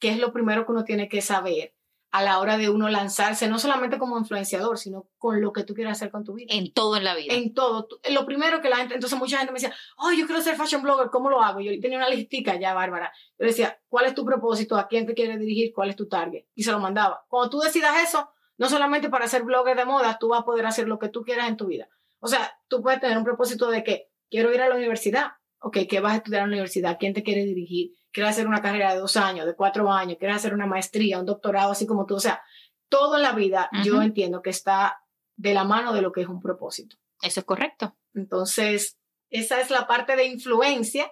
que 0.00 0.08
es 0.08 0.18
lo 0.18 0.32
primero 0.32 0.64
que 0.64 0.72
uno 0.72 0.84
tiene 0.84 1.06
que 1.06 1.20
saber 1.20 1.74
a 2.12 2.22
la 2.22 2.38
hora 2.40 2.58
de 2.58 2.68
uno 2.68 2.90
lanzarse, 2.90 3.48
no 3.48 3.58
solamente 3.58 3.98
como 3.98 4.18
influenciador, 4.18 4.76
sino 4.76 5.08
con 5.16 5.40
lo 5.40 5.52
que 5.54 5.64
tú 5.64 5.74
quieras 5.74 5.96
hacer 5.96 6.10
con 6.10 6.24
tu 6.24 6.34
vida. 6.34 6.54
En 6.54 6.70
todo 6.72 6.96
en 6.96 7.04
la 7.04 7.14
vida. 7.14 7.32
En 7.32 7.54
todo. 7.54 7.88
Lo 8.10 8.26
primero 8.26 8.60
que 8.60 8.68
la 8.68 8.76
gente, 8.76 8.94
entonces 8.94 9.18
mucha 9.18 9.38
gente 9.38 9.50
me 9.50 9.58
decía, 9.58 9.74
oh, 9.96 10.12
yo 10.12 10.26
quiero 10.26 10.42
ser 10.42 10.56
fashion 10.56 10.82
blogger, 10.82 11.08
¿cómo 11.08 11.30
lo 11.30 11.42
hago? 11.42 11.60
Yo 11.60 11.72
tenía 11.80 11.96
una 11.96 12.10
listica 12.10 12.60
ya, 12.60 12.74
Bárbara. 12.74 13.10
Yo 13.38 13.46
decía, 13.46 13.80
¿cuál 13.88 14.04
es 14.04 14.14
tu 14.14 14.26
propósito? 14.26 14.76
¿A 14.76 14.88
quién 14.88 15.06
te 15.06 15.14
quieres 15.14 15.40
dirigir? 15.40 15.72
¿Cuál 15.72 15.88
es 15.88 15.96
tu 15.96 16.06
target? 16.06 16.44
Y 16.54 16.64
se 16.64 16.70
lo 16.70 16.80
mandaba. 16.80 17.24
Cuando 17.28 17.48
tú 17.48 17.60
decidas 17.60 17.94
eso, 18.06 18.30
no 18.58 18.68
solamente 18.68 19.08
para 19.08 19.26
ser 19.26 19.44
blogger 19.44 19.76
de 19.76 19.86
moda, 19.86 20.18
tú 20.20 20.28
vas 20.28 20.42
a 20.42 20.44
poder 20.44 20.66
hacer 20.66 20.88
lo 20.88 20.98
que 20.98 21.08
tú 21.08 21.22
quieras 21.22 21.48
en 21.48 21.56
tu 21.56 21.66
vida. 21.66 21.88
O 22.20 22.28
sea, 22.28 22.58
tú 22.68 22.82
puedes 22.82 23.00
tener 23.00 23.16
un 23.16 23.24
propósito 23.24 23.70
de 23.70 23.82
que 23.82 24.10
quiero 24.30 24.52
ir 24.52 24.60
a 24.60 24.68
la 24.68 24.74
universidad. 24.74 25.32
Ok, 25.62 25.78
¿qué 25.88 26.00
vas 26.00 26.14
a 26.14 26.16
estudiar 26.16 26.42
en 26.42 26.50
la 26.50 26.54
universidad? 26.54 26.96
¿Quién 26.98 27.14
te 27.14 27.22
quiere 27.22 27.44
dirigir? 27.44 27.92
¿Quieres 28.10 28.32
hacer 28.32 28.46
una 28.48 28.60
carrera 28.60 28.92
de 28.92 29.00
dos 29.00 29.16
años, 29.16 29.46
de 29.46 29.54
cuatro 29.54 29.90
años? 29.90 30.18
¿Quieres 30.18 30.36
hacer 30.36 30.54
una 30.54 30.66
maestría, 30.66 31.20
un 31.20 31.26
doctorado, 31.26 31.72
así 31.72 31.86
como 31.86 32.04
tú? 32.04 32.16
O 32.16 32.20
sea, 32.20 32.42
todo 32.88 33.16
en 33.16 33.22
la 33.22 33.32
vida 33.32 33.70
yo 33.84 34.02
entiendo 34.02 34.42
que 34.42 34.50
está 34.50 35.00
de 35.36 35.54
la 35.54 35.64
mano 35.64 35.92
de 35.92 36.02
lo 36.02 36.12
que 36.12 36.22
es 36.22 36.28
un 36.28 36.40
propósito. 36.40 36.96
Eso 37.22 37.40
es 37.40 37.46
correcto. 37.46 37.96
Entonces, 38.14 38.98
esa 39.30 39.60
es 39.60 39.70
la 39.70 39.86
parte 39.86 40.16
de 40.16 40.26
influencia, 40.26 41.10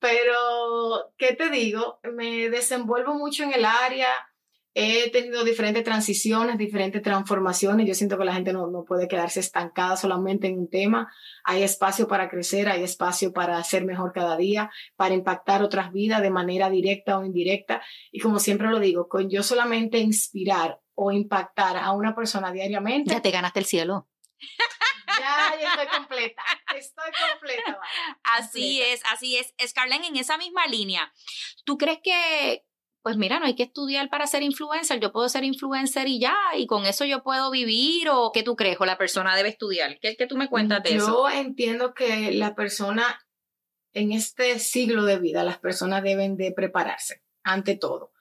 Pero, 0.00 1.12
¿qué 1.18 1.34
te 1.34 1.50
digo? 1.50 2.00
Me 2.14 2.48
desenvuelvo 2.48 3.14
mucho 3.14 3.44
en 3.44 3.52
el 3.52 3.66
área, 3.66 4.08
he 4.74 5.10
tenido 5.10 5.44
diferentes 5.44 5.82
transiciones, 5.82 6.56
diferentes 6.56 7.02
transformaciones. 7.02 7.86
Yo 7.86 7.94
siento 7.94 8.16
que 8.18 8.24
la 8.24 8.34
gente 8.34 8.52
no, 8.52 8.68
no, 8.68 8.84
puede 8.84 9.08
quedarse 9.08 9.40
estancada 9.40 9.96
solamente 9.96 10.46
en 10.46 10.58
un 10.58 10.70
tema. 10.70 11.12
Hay 11.44 11.62
espacio 11.62 12.06
para 12.06 12.28
crecer, 12.28 12.68
hay 12.68 12.82
espacio 12.82 13.32
para 13.32 13.62
ser 13.64 13.84
mejor 13.84 14.12
cada 14.12 14.36
día, 14.36 14.70
para 14.96 15.14
impactar 15.14 15.62
otras 15.62 15.92
vidas 15.92 16.22
de 16.22 16.30
manera 16.30 16.70
directa 16.70 17.18
o 17.18 17.24
indirecta. 17.24 17.82
Y 18.12 18.20
como 18.20 18.38
siempre 18.38 18.68
lo 18.68 18.78
digo, 18.78 19.08
con 19.08 19.28
yo 19.28 19.42
solamente 19.42 19.98
inspirar 19.98 20.78
o 20.94 21.10
impactar 21.10 21.76
a 21.76 21.92
una 21.92 22.14
persona 22.14 22.52
diariamente. 22.52 23.10
Ya 23.10 23.22
te 23.22 23.30
ganaste 23.30 23.60
el 23.60 23.66
cielo. 23.66 24.08
Ya, 25.20 25.54
ya 25.60 25.68
estoy 25.68 25.86
completa. 25.98 26.42
Estoy 26.74 27.10
completa. 27.30 27.78
Así 28.38 28.80
es, 28.80 29.02
así 29.04 29.36
es. 29.36 29.52
Scarlett, 29.66 30.04
en 30.04 30.16
esa 30.16 30.38
misma 30.38 30.66
línea, 30.66 31.12
¿tú 31.64 31.76
crees 31.76 31.98
que, 32.02 32.64
pues 33.02 33.16
mira, 33.16 33.38
no 33.38 33.46
hay 33.46 33.54
que 33.54 33.62
estudiar 33.62 34.10
para 34.10 34.26
ser 34.26 34.42
influencer? 34.42 35.00
Yo 35.00 35.12
puedo 35.12 35.28
ser 35.28 35.44
influencer 35.44 36.08
y 36.08 36.20
ya, 36.20 36.36
y 36.56 36.66
con 36.66 36.84
eso 36.84 37.04
yo 37.04 37.22
puedo 37.22 37.50
vivir, 37.50 38.08
o 38.10 38.30
qué 38.32 38.42
tú 38.42 38.56
crees, 38.56 38.80
o 38.80 38.84
la 38.84 38.98
persona 38.98 39.36
debe 39.36 39.48
estudiar? 39.48 39.98
¿Qué, 40.00 40.16
qué 40.16 40.26
tú 40.26 40.36
me 40.36 40.48
cuentas 40.48 40.82
de 40.82 40.90
yo 40.90 40.96
eso? 40.96 41.28
Yo 41.28 41.38
entiendo 41.38 41.94
que 41.94 42.32
la 42.32 42.54
persona, 42.54 43.26
en 43.92 44.12
este 44.12 44.58
siglo 44.58 45.04
de 45.04 45.18
vida, 45.18 45.44
las 45.44 45.58
personas 45.58 46.02
deben 46.02 46.36
de 46.36 46.52
prepararse, 46.52 47.22
ante 47.42 47.76
todo. 47.76 48.12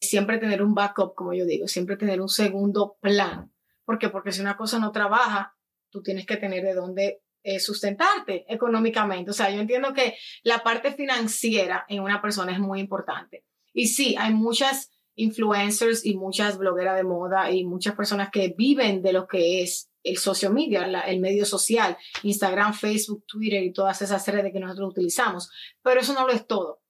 Siempre 0.00 0.38
tener 0.38 0.62
un 0.62 0.74
backup, 0.74 1.14
como 1.14 1.34
yo 1.34 1.44
digo, 1.44 1.66
siempre 1.66 1.96
tener 1.96 2.20
un 2.20 2.28
segundo 2.28 2.96
plan. 3.00 3.52
¿Por? 3.84 3.98
Porque 4.12 4.32
si 4.32 4.40
una 4.40 4.56
cosa 4.56 4.78
no 4.78 4.92
trabaja, 4.92 5.56
tú 5.90 6.02
tienes 6.02 6.26
que 6.26 6.36
tener 6.36 6.62
de 6.62 6.74
dónde 6.74 7.22
eh, 7.42 7.60
sustentarte 7.60 8.44
económicamente. 8.52 9.30
O 9.30 9.34
sea, 9.34 9.50
yo 9.50 9.60
entiendo 9.60 9.94
que 9.94 10.16
la 10.42 10.58
parte 10.58 10.92
financiera 10.92 11.84
en 11.88 12.02
una 12.02 12.20
persona 12.20 12.52
es 12.52 12.58
muy 12.58 12.78
importante. 12.80 13.44
Y 13.78 13.86
sí, 13.86 14.16
hay 14.18 14.34
muchas 14.34 14.90
influencers 15.14 16.04
y 16.04 16.16
muchas 16.16 16.58
blogueras 16.58 16.96
de 16.96 17.04
moda 17.04 17.52
y 17.52 17.64
muchas 17.64 17.94
personas 17.94 18.28
que 18.32 18.52
viven 18.58 19.02
de 19.02 19.12
lo 19.12 19.28
que 19.28 19.62
es 19.62 19.88
el 20.02 20.16
social 20.16 20.52
media, 20.52 20.82
el 21.06 21.20
medio 21.20 21.44
social, 21.44 21.96
Instagram, 22.24 22.74
Facebook, 22.74 23.24
Twitter 23.24 23.62
y 23.62 23.72
todas 23.72 24.02
esas 24.02 24.26
redes 24.26 24.52
que 24.52 24.58
nosotros 24.58 24.90
utilizamos. 24.90 25.48
Pero 25.80 26.00
eso 26.00 26.12
no 26.12 26.26
lo 26.26 26.32
es 26.32 26.44
todo. 26.44 26.80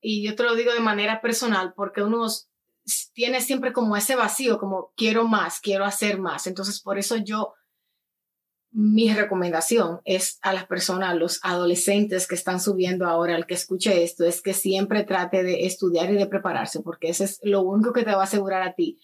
Y 0.00 0.24
yo 0.24 0.34
te 0.34 0.44
lo 0.44 0.54
digo 0.54 0.72
de 0.72 0.80
manera 0.80 1.20
personal 1.20 1.74
porque 1.76 2.02
uno 2.02 2.26
tiene 3.12 3.42
siempre 3.42 3.74
como 3.74 3.94
ese 3.94 4.16
vacío, 4.16 4.58
como 4.58 4.94
quiero 4.96 5.28
más, 5.28 5.60
quiero 5.60 5.84
hacer 5.84 6.18
más. 6.18 6.46
Entonces, 6.46 6.80
por 6.80 6.98
eso 6.98 7.18
yo 7.18 7.52
mi 8.72 9.12
recomendación 9.12 10.00
es 10.04 10.38
a 10.42 10.52
las 10.52 10.66
personas, 10.66 11.10
a 11.10 11.14
los 11.14 11.40
adolescentes 11.42 12.28
que 12.28 12.34
están 12.34 12.60
subiendo 12.60 13.06
ahora, 13.06 13.34
al 13.34 13.46
que 13.46 13.54
escuche 13.54 14.02
esto, 14.02 14.24
es 14.24 14.42
que 14.42 14.54
siempre 14.54 15.04
trate 15.04 15.42
de 15.42 15.66
estudiar 15.66 16.10
y 16.10 16.16
de 16.16 16.26
prepararse, 16.26 16.80
porque 16.80 17.08
eso 17.08 17.24
es 17.24 17.40
lo 17.42 17.62
único 17.62 17.92
que 17.92 18.04
te 18.04 18.12
va 18.12 18.20
a 18.20 18.24
asegurar 18.24 18.62
a 18.62 18.74
ti 18.74 19.00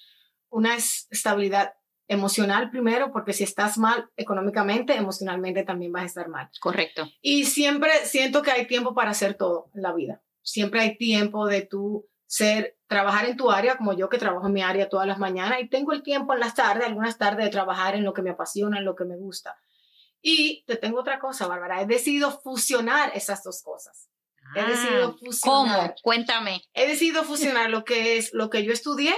una 0.49 0.77
estabilidad 0.77 1.75
emocional 2.09 2.71
primero, 2.71 3.13
porque 3.13 3.33
si 3.33 3.45
estás 3.45 3.79
mal 3.79 4.09
económicamente, 4.17 4.95
emocionalmente 4.95 5.65
también 5.65 5.93
vas 5.93 6.05
a 6.05 6.07
estar 6.07 6.29
mal. 6.29 6.49
Correcto. 6.61 7.09
Y 7.21 7.45
siempre 7.45 7.91
siento 8.05 8.43
que 8.43 8.53
hay 8.53 8.67
tiempo 8.67 8.95
para 8.95 9.11
hacer 9.11 9.35
todo 9.35 9.71
en 9.75 9.83
la 9.83 9.93
vida. 9.93 10.23
Siempre 10.43 10.81
hay 10.81 10.97
tiempo 10.97 11.47
de 11.47 11.63
tú 11.63 12.09
ser, 12.27 12.77
trabajar 12.87 13.27
en 13.27 13.37
tu 13.37 13.51
área, 13.51 13.77
como 13.77 13.93
yo 13.93 14.09
que 14.09 14.19
trabajo 14.19 14.47
en 14.47 14.53
mi 14.53 14.63
área 14.63 14.89
todas 14.89 15.07
las 15.07 15.19
mañanas 15.19 15.61
y 15.61 15.69
tengo 15.69 15.93
el 15.93 16.03
tiempo 16.03 16.35
en 16.35 16.41
las 16.41 16.55
tardes, 16.55 16.87
algunas 16.87 17.19
tardes 17.19 17.45
de 17.45 17.51
trabajar 17.51 17.95
en 17.95 18.05
lo 18.05 18.13
que 18.13 18.23
me 18.23 18.31
apasiona, 18.31 18.79
en 18.79 18.85
lo 18.85 18.95
que 18.97 19.05
me 19.05 19.17
gusta. 19.17 19.57
Y 20.21 20.65
te 20.67 20.77
tengo 20.77 21.01
otra 21.01 21.19
cosa, 21.19 21.47
Bárbara, 21.47 21.81
he 21.81 21.87
decidido 21.87 22.31
fusionar 22.31 23.13
esas 23.15 23.43
dos 23.43 23.63
cosas. 23.63 24.09
He 24.55 24.61
Ah, 24.61 24.67
decidido 24.69 25.17
fusionar. 25.19 25.91
¿Cómo? 25.91 25.95
Cuéntame. 26.03 26.63
He 26.73 26.87
decidido 26.89 27.25
fusionar 27.25 27.71
lo 27.71 27.85
que 27.85 28.17
es 28.17 28.33
lo 28.33 28.49
que 28.51 28.65
yo 28.65 28.73
estudié 28.73 29.15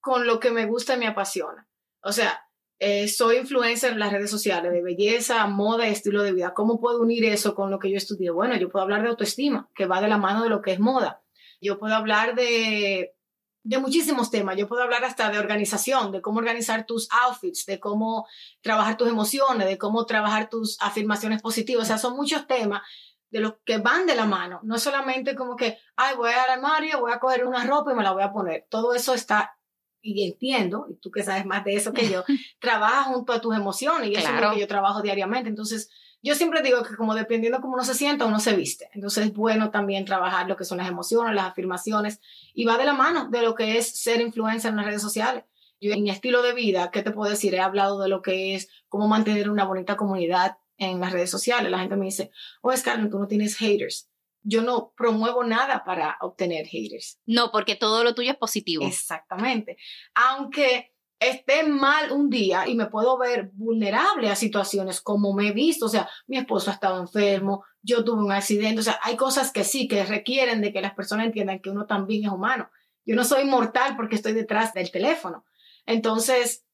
con 0.00 0.26
lo 0.26 0.40
que 0.40 0.50
me 0.50 0.66
gusta 0.66 0.94
y 0.94 0.98
me 0.98 1.06
apasiona. 1.06 1.68
O 2.02 2.12
sea, 2.12 2.42
eh, 2.78 3.08
soy 3.08 3.36
influencer 3.36 3.92
en 3.92 3.98
las 3.98 4.10
redes 4.12 4.30
sociales 4.30 4.72
de 4.72 4.82
belleza, 4.82 5.46
moda 5.46 5.86
y 5.86 5.92
estilo 5.92 6.22
de 6.22 6.32
vida. 6.32 6.54
¿Cómo 6.54 6.80
puedo 6.80 7.00
unir 7.00 7.24
eso 7.26 7.54
con 7.54 7.70
lo 7.70 7.78
que 7.78 7.90
yo 7.90 7.98
estudié? 7.98 8.30
Bueno, 8.30 8.56
yo 8.56 8.70
puedo 8.70 8.82
hablar 8.82 9.02
de 9.02 9.08
autoestima, 9.10 9.68
que 9.74 9.84
va 9.84 10.00
de 10.00 10.08
la 10.08 10.16
mano 10.16 10.42
de 10.42 10.48
lo 10.48 10.62
que 10.62 10.72
es 10.72 10.80
moda. 10.80 11.22
Yo 11.60 11.78
puedo 11.78 11.94
hablar 11.94 12.34
de, 12.34 13.14
de 13.62 13.78
muchísimos 13.78 14.30
temas. 14.30 14.56
Yo 14.56 14.68
puedo 14.68 14.82
hablar 14.82 15.04
hasta 15.04 15.30
de 15.30 15.38
organización, 15.38 16.12
de 16.12 16.22
cómo 16.22 16.38
organizar 16.38 16.86
tus 16.86 17.08
outfits, 17.12 17.66
de 17.66 17.78
cómo 17.78 18.26
trabajar 18.62 18.96
tus 18.96 19.08
emociones, 19.08 19.66
de 19.66 19.78
cómo 19.78 20.06
trabajar 20.06 20.48
tus 20.48 20.80
afirmaciones 20.80 21.42
positivas. 21.42 21.84
O 21.84 21.86
sea, 21.86 21.98
son 21.98 22.16
muchos 22.16 22.46
temas 22.46 22.82
de 23.30 23.40
los 23.40 23.54
que 23.64 23.78
van 23.78 24.06
de 24.06 24.16
la 24.16 24.26
mano. 24.26 24.60
No 24.62 24.78
solamente 24.78 25.34
como 25.34 25.56
que, 25.56 25.78
ay, 25.96 26.16
voy 26.16 26.30
al 26.30 26.50
armario, 26.50 27.00
voy 27.00 27.12
a 27.12 27.20
coger 27.20 27.46
una 27.46 27.64
ropa 27.64 27.92
y 27.92 27.94
me 27.94 28.02
la 28.02 28.12
voy 28.12 28.22
a 28.22 28.32
poner. 28.32 28.66
Todo 28.68 28.94
eso 28.94 29.14
está, 29.14 29.56
y 30.02 30.26
entiendo, 30.26 30.86
y 30.90 30.96
tú 30.96 31.10
que 31.10 31.22
sabes 31.22 31.46
más 31.46 31.64
de 31.64 31.74
eso 31.74 31.92
que 31.92 32.08
yo, 32.08 32.24
trabaja 32.60 33.04
junto 33.04 33.32
a 33.32 33.40
tus 33.40 33.54
emociones 33.54 34.10
y 34.10 34.14
eso 34.14 34.34
es 34.34 34.40
lo 34.40 34.52
que 34.52 34.60
yo 34.60 34.66
trabajo 34.66 35.02
diariamente. 35.02 35.48
Entonces, 35.48 35.90
yo 36.22 36.34
siempre 36.34 36.62
digo 36.62 36.82
que 36.82 36.96
como 36.96 37.14
dependiendo 37.14 37.60
cómo 37.60 37.74
uno 37.74 37.84
se 37.84 37.94
sienta, 37.94 38.26
uno 38.26 38.40
se 38.40 38.54
viste. 38.54 38.90
Entonces 38.92 39.26
es 39.26 39.32
bueno 39.32 39.70
también 39.70 40.04
trabajar 40.04 40.48
lo 40.48 40.56
que 40.56 40.64
son 40.64 40.78
las 40.78 40.88
emociones, 40.88 41.34
las 41.34 41.46
afirmaciones, 41.46 42.20
y 42.54 42.64
va 42.64 42.76
de 42.76 42.84
la 42.84 42.92
mano 42.92 43.28
de 43.30 43.42
lo 43.42 43.54
que 43.54 43.78
es 43.78 43.88
ser 44.00 44.20
influencer 44.20 44.70
en 44.70 44.76
las 44.76 44.86
redes 44.86 45.02
sociales. 45.02 45.44
Yo 45.80 45.92
en 45.92 46.02
mi 46.02 46.10
estilo 46.10 46.42
de 46.42 46.52
vida, 46.52 46.90
¿qué 46.90 47.02
te 47.02 47.10
puedo 47.10 47.30
decir? 47.30 47.54
He 47.54 47.60
hablado 47.60 48.00
de 48.00 48.08
lo 48.08 48.20
que 48.20 48.54
es 48.54 48.68
cómo 48.88 49.08
mantener 49.08 49.48
una 49.48 49.64
bonita 49.64 49.96
comunidad 49.96 50.58
en 50.76 51.00
las 51.00 51.12
redes 51.12 51.30
sociales. 51.30 51.70
La 51.70 51.78
gente 51.78 51.96
me 51.96 52.06
dice, 52.06 52.30
oh, 52.60 52.76
Scarlett, 52.76 53.10
tú 53.10 53.18
no 53.18 53.26
tienes 53.26 53.56
haters. 53.56 54.10
Yo 54.42 54.62
no 54.62 54.92
promuevo 54.96 55.42
nada 55.44 55.84
para 55.84 56.16
obtener 56.20 56.66
haters. 56.66 57.18
No, 57.24 57.50
porque 57.50 57.76
todo 57.76 58.04
lo 58.04 58.14
tuyo 58.14 58.32
es 58.32 58.36
positivo. 58.36 58.86
Exactamente. 58.86 59.78
Aunque 60.14 60.92
esté 61.20 61.62
mal 61.64 62.12
un 62.12 62.30
día 62.30 62.66
y 62.66 62.74
me 62.74 62.86
puedo 62.86 63.18
ver 63.18 63.50
vulnerable 63.52 64.30
a 64.30 64.36
situaciones 64.36 65.00
como 65.02 65.34
me 65.34 65.48
he 65.48 65.52
visto, 65.52 65.86
o 65.86 65.88
sea, 65.90 66.08
mi 66.26 66.38
esposo 66.38 66.70
ha 66.70 66.74
estado 66.74 66.98
enfermo, 66.98 67.64
yo 67.82 68.04
tuve 68.04 68.24
un 68.24 68.32
accidente, 68.32 68.80
o 68.80 68.82
sea, 68.82 68.98
hay 69.02 69.16
cosas 69.16 69.52
que 69.52 69.62
sí, 69.62 69.86
que 69.86 70.04
requieren 70.04 70.62
de 70.62 70.72
que 70.72 70.80
las 70.80 70.94
personas 70.94 71.26
entiendan 71.26 71.60
que 71.60 71.70
uno 71.70 71.86
también 71.86 72.24
es 72.24 72.32
humano. 72.32 72.70
Yo 73.04 73.14
no 73.16 73.24
soy 73.24 73.44
mortal 73.44 73.96
porque 73.96 74.16
estoy 74.16 74.32
detrás 74.32 74.72
del 74.72 74.90
teléfono. 74.90 75.44
Entonces, 75.86 76.64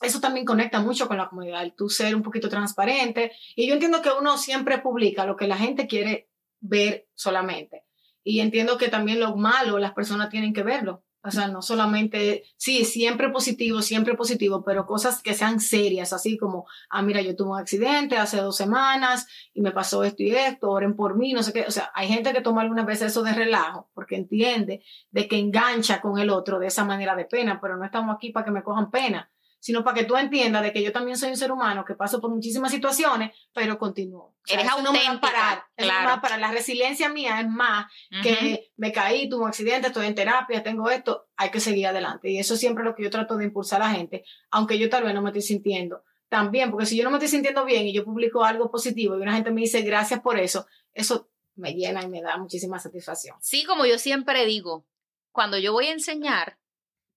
eso 0.00 0.20
también 0.20 0.46
conecta 0.46 0.80
mucho 0.80 1.08
con 1.08 1.16
la 1.16 1.28
comunidad, 1.28 1.62
el 1.62 1.74
tú 1.74 1.88
ser 1.88 2.14
un 2.14 2.22
poquito 2.22 2.48
transparente. 2.48 3.32
Y 3.56 3.66
yo 3.66 3.74
entiendo 3.74 4.00
que 4.00 4.10
uno 4.10 4.38
siempre 4.38 4.78
publica 4.78 5.26
lo 5.26 5.36
que 5.36 5.48
la 5.48 5.56
gente 5.56 5.86
quiere 5.86 6.28
ver 6.60 7.08
solamente. 7.14 7.84
Y 8.22 8.40
entiendo 8.40 8.78
que 8.78 8.88
también 8.88 9.20
lo 9.20 9.36
malo 9.36 9.78
las 9.78 9.92
personas 9.92 10.28
tienen 10.28 10.52
que 10.52 10.62
verlo. 10.62 11.04
O 11.22 11.30
sea, 11.30 11.48
no 11.48 11.62
solamente, 11.62 12.44
sí, 12.56 12.84
siempre 12.84 13.28
positivo, 13.30 13.82
siempre 13.82 14.14
positivo, 14.14 14.62
pero 14.64 14.86
cosas 14.86 15.20
que 15.20 15.34
sean 15.34 15.58
serias, 15.58 16.12
así 16.12 16.38
como, 16.38 16.66
ah, 16.90 17.02
mira, 17.02 17.20
yo 17.20 17.34
tuve 17.34 17.50
un 17.50 17.58
accidente 17.58 18.16
hace 18.16 18.38
dos 18.38 18.56
semanas 18.56 19.26
y 19.52 19.60
me 19.60 19.72
pasó 19.72 20.04
esto 20.04 20.22
y 20.22 20.30
esto, 20.30 20.70
oren 20.70 20.94
por 20.94 21.16
mí, 21.16 21.32
no 21.32 21.42
sé 21.42 21.52
qué. 21.52 21.64
O 21.66 21.70
sea, 21.72 21.90
hay 21.94 22.08
gente 22.08 22.32
que 22.32 22.40
toma 22.40 22.62
algunas 22.62 22.86
veces 22.86 23.08
eso 23.08 23.22
de 23.22 23.32
relajo 23.32 23.90
porque 23.94 24.16
entiende 24.16 24.82
de 25.10 25.28
que 25.28 25.38
engancha 25.38 26.00
con 26.00 26.18
el 26.18 26.30
otro 26.30 26.58
de 26.58 26.68
esa 26.68 26.84
manera 26.84 27.16
de 27.16 27.24
pena, 27.24 27.60
pero 27.60 27.76
no 27.76 27.84
estamos 27.84 28.14
aquí 28.14 28.30
para 28.30 28.44
que 28.44 28.52
me 28.52 28.62
cojan 28.62 28.90
pena, 28.90 29.28
sino 29.60 29.84
para 29.84 29.98
que 29.98 30.04
tú 30.04 30.16
entiendas 30.16 30.62
de 30.62 30.72
que 30.72 30.82
yo 30.82 30.92
también 30.92 31.16
soy 31.16 31.30
un 31.30 31.36
ser 31.36 31.50
humano 31.52 31.84
que 31.84 31.94
paso 31.94 32.20
por 32.20 32.30
muchísimas 32.30 32.70
situaciones, 32.70 33.32
pero 33.52 33.78
continúo. 33.78 34.24
O 34.24 34.36
sea, 34.44 34.60
Eres 34.60 34.72
eso 34.72 34.82
no 34.82 34.92
me 34.92 34.98
va 34.98 35.04
a 35.04 35.08
auténtica, 35.10 35.32
parar, 35.32 35.64
no 35.76 35.86
me 35.86 35.92
va 35.92 35.98
a 35.98 36.04
claro. 36.04 36.22
parar. 36.22 36.40
La 36.40 36.50
resiliencia 36.52 37.08
mía 37.08 37.40
es 37.40 37.48
más 37.48 37.86
que 38.22 38.70
me 38.76 38.92
caí, 38.92 39.28
tuve 39.28 39.42
un 39.42 39.48
accidente, 39.48 39.88
estoy 39.88 40.06
en 40.06 40.14
terapia, 40.14 40.62
tengo 40.62 40.88
esto, 40.90 41.28
hay 41.36 41.50
que 41.50 41.60
seguir 41.60 41.86
adelante. 41.86 42.30
Y 42.30 42.38
eso 42.38 42.54
es 42.54 42.60
siempre 42.60 42.84
lo 42.84 42.94
que 42.94 43.02
yo 43.02 43.10
trato 43.10 43.36
de 43.36 43.44
impulsar 43.44 43.82
a 43.82 43.88
la 43.88 43.94
gente, 43.94 44.24
aunque 44.50 44.78
yo 44.78 44.88
tal 44.88 45.04
vez 45.04 45.14
no 45.14 45.22
me 45.22 45.30
estoy 45.30 45.42
sintiendo 45.42 46.02
tan 46.28 46.50
bien, 46.50 46.70
porque 46.70 46.86
si 46.86 46.96
yo 46.96 47.04
no 47.04 47.10
me 47.10 47.16
estoy 47.16 47.28
sintiendo 47.28 47.64
bien 47.64 47.86
y 47.86 47.92
yo 47.92 48.04
publico 48.04 48.44
algo 48.44 48.70
positivo 48.70 49.16
y 49.16 49.22
una 49.22 49.34
gente 49.34 49.50
me 49.50 49.62
dice 49.62 49.80
gracias 49.82 50.20
por 50.20 50.38
eso, 50.38 50.66
eso 50.92 51.30
me 51.54 51.72
llena 51.72 52.02
y 52.02 52.08
me 52.08 52.22
da 52.22 52.36
muchísima 52.36 52.78
satisfacción. 52.78 53.36
Sí, 53.40 53.64
como 53.64 53.86
yo 53.86 53.98
siempre 53.98 54.44
digo, 54.46 54.86
cuando 55.32 55.58
yo 55.58 55.72
voy 55.72 55.86
a 55.86 55.92
enseñar 55.92 56.58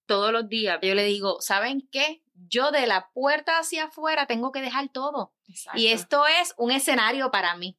todos 0.06 0.32
los 0.32 0.50
días, 0.50 0.80
yo 0.82 0.96
le 0.96 1.06
digo, 1.06 1.42
¿saben 1.42 1.88
qué? 1.92 2.24
Yo 2.48 2.72
de 2.72 2.88
la 2.88 3.10
puerta 3.14 3.60
hacia 3.60 3.86
afuera 3.86 4.26
tengo 4.26 4.52
que 4.52 4.62
dejar 4.62 4.90
todo. 4.90 5.34
Y 5.74 5.88
esto 5.88 6.26
es 6.28 6.54
un 6.58 6.72
escenario 6.72 7.32
para 7.32 7.56
mí. 7.56 7.78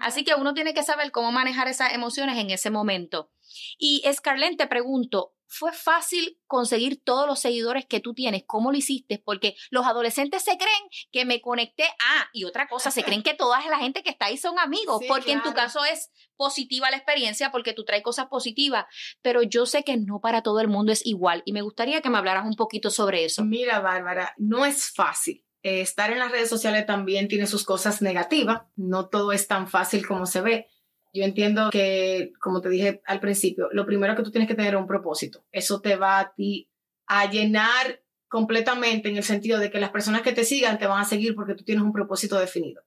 Así 0.00 0.24
que 0.24 0.34
uno 0.34 0.54
tiene 0.54 0.74
que 0.74 0.82
saber 0.82 1.10
cómo 1.10 1.32
manejar 1.32 1.68
esas 1.68 1.92
emociones 1.92 2.38
en 2.38 2.50
ese 2.50 2.70
momento. 2.70 3.30
Y 3.78 4.02
Scarlett, 4.12 4.58
te 4.58 4.66
pregunto, 4.66 5.32
¿fue 5.54 5.72
fácil 5.72 6.38
conseguir 6.46 7.00
todos 7.02 7.26
los 7.26 7.38
seguidores 7.38 7.86
que 7.86 8.00
tú 8.00 8.12
tienes? 8.12 8.42
¿Cómo 8.46 8.72
lo 8.72 8.78
hiciste? 8.78 9.22
Porque 9.24 9.54
los 9.70 9.86
adolescentes 9.86 10.42
se 10.42 10.56
creen 10.56 10.82
que 11.12 11.24
me 11.24 11.40
conecté. 11.40 11.84
Ah, 12.00 12.28
y 12.32 12.44
otra 12.44 12.66
cosa, 12.66 12.90
se 12.90 13.04
creen 13.04 13.22
que 13.22 13.34
toda 13.34 13.64
la 13.68 13.78
gente 13.78 14.02
que 14.02 14.10
está 14.10 14.26
ahí 14.26 14.36
son 14.36 14.58
amigos, 14.58 14.98
Sí, 15.00 15.06
porque 15.08 15.32
en 15.32 15.42
tu 15.42 15.52
caso 15.54 15.84
es 15.84 16.10
positiva 16.36 16.90
la 16.90 16.96
experiencia, 16.96 17.52
porque 17.52 17.72
tú 17.72 17.84
traes 17.84 18.02
cosas 18.02 18.26
positivas, 18.26 18.86
pero 19.22 19.42
yo 19.42 19.64
sé 19.66 19.84
que 19.84 19.96
no 19.96 20.20
para 20.20 20.42
todo 20.42 20.60
el 20.60 20.68
mundo 20.68 20.90
es 20.90 21.06
igual 21.06 21.42
y 21.44 21.52
me 21.52 21.62
gustaría 21.62 22.00
que 22.00 22.10
me 22.10 22.18
hablaras 22.18 22.44
un 22.44 22.56
poquito 22.56 22.90
sobre 22.90 23.24
eso. 23.24 23.44
Mira, 23.44 23.78
Bárbara, 23.80 24.34
no 24.36 24.66
es 24.66 24.92
fácil. 24.92 25.44
Eh, 25.62 25.80
estar 25.80 26.10
en 26.10 26.18
las 26.18 26.32
redes 26.32 26.48
sociales 26.50 26.84
también 26.84 27.28
tiene 27.28 27.46
sus 27.46 27.64
cosas 27.64 28.02
negativas, 28.02 28.62
no 28.74 29.08
todo 29.08 29.32
es 29.32 29.46
tan 29.46 29.68
fácil 29.68 30.06
como 30.06 30.26
se 30.26 30.40
ve. 30.40 30.68
Yo 31.14 31.22
entiendo 31.22 31.70
que, 31.70 32.32
como 32.40 32.60
te 32.60 32.68
dije 32.68 33.00
al 33.06 33.20
principio, 33.20 33.68
lo 33.70 33.86
primero 33.86 34.16
que 34.16 34.24
tú 34.24 34.32
tienes 34.32 34.48
que 34.48 34.56
tener 34.56 34.74
es 34.74 34.80
un 34.80 34.88
propósito. 34.88 35.44
Eso 35.52 35.80
te 35.80 35.94
va 35.94 36.18
a 36.18 36.34
ti 36.34 36.68
a 37.06 37.30
llenar 37.30 38.02
completamente 38.26 39.08
en 39.08 39.16
el 39.16 39.22
sentido 39.22 39.60
de 39.60 39.70
que 39.70 39.78
las 39.78 39.90
personas 39.90 40.22
que 40.22 40.32
te 40.32 40.44
sigan 40.44 40.76
te 40.76 40.88
van 40.88 41.00
a 41.00 41.04
seguir 41.04 41.36
porque 41.36 41.54
tú 41.54 41.62
tienes 41.62 41.84
un 41.84 41.92
propósito 41.92 42.36
definido. 42.36 42.82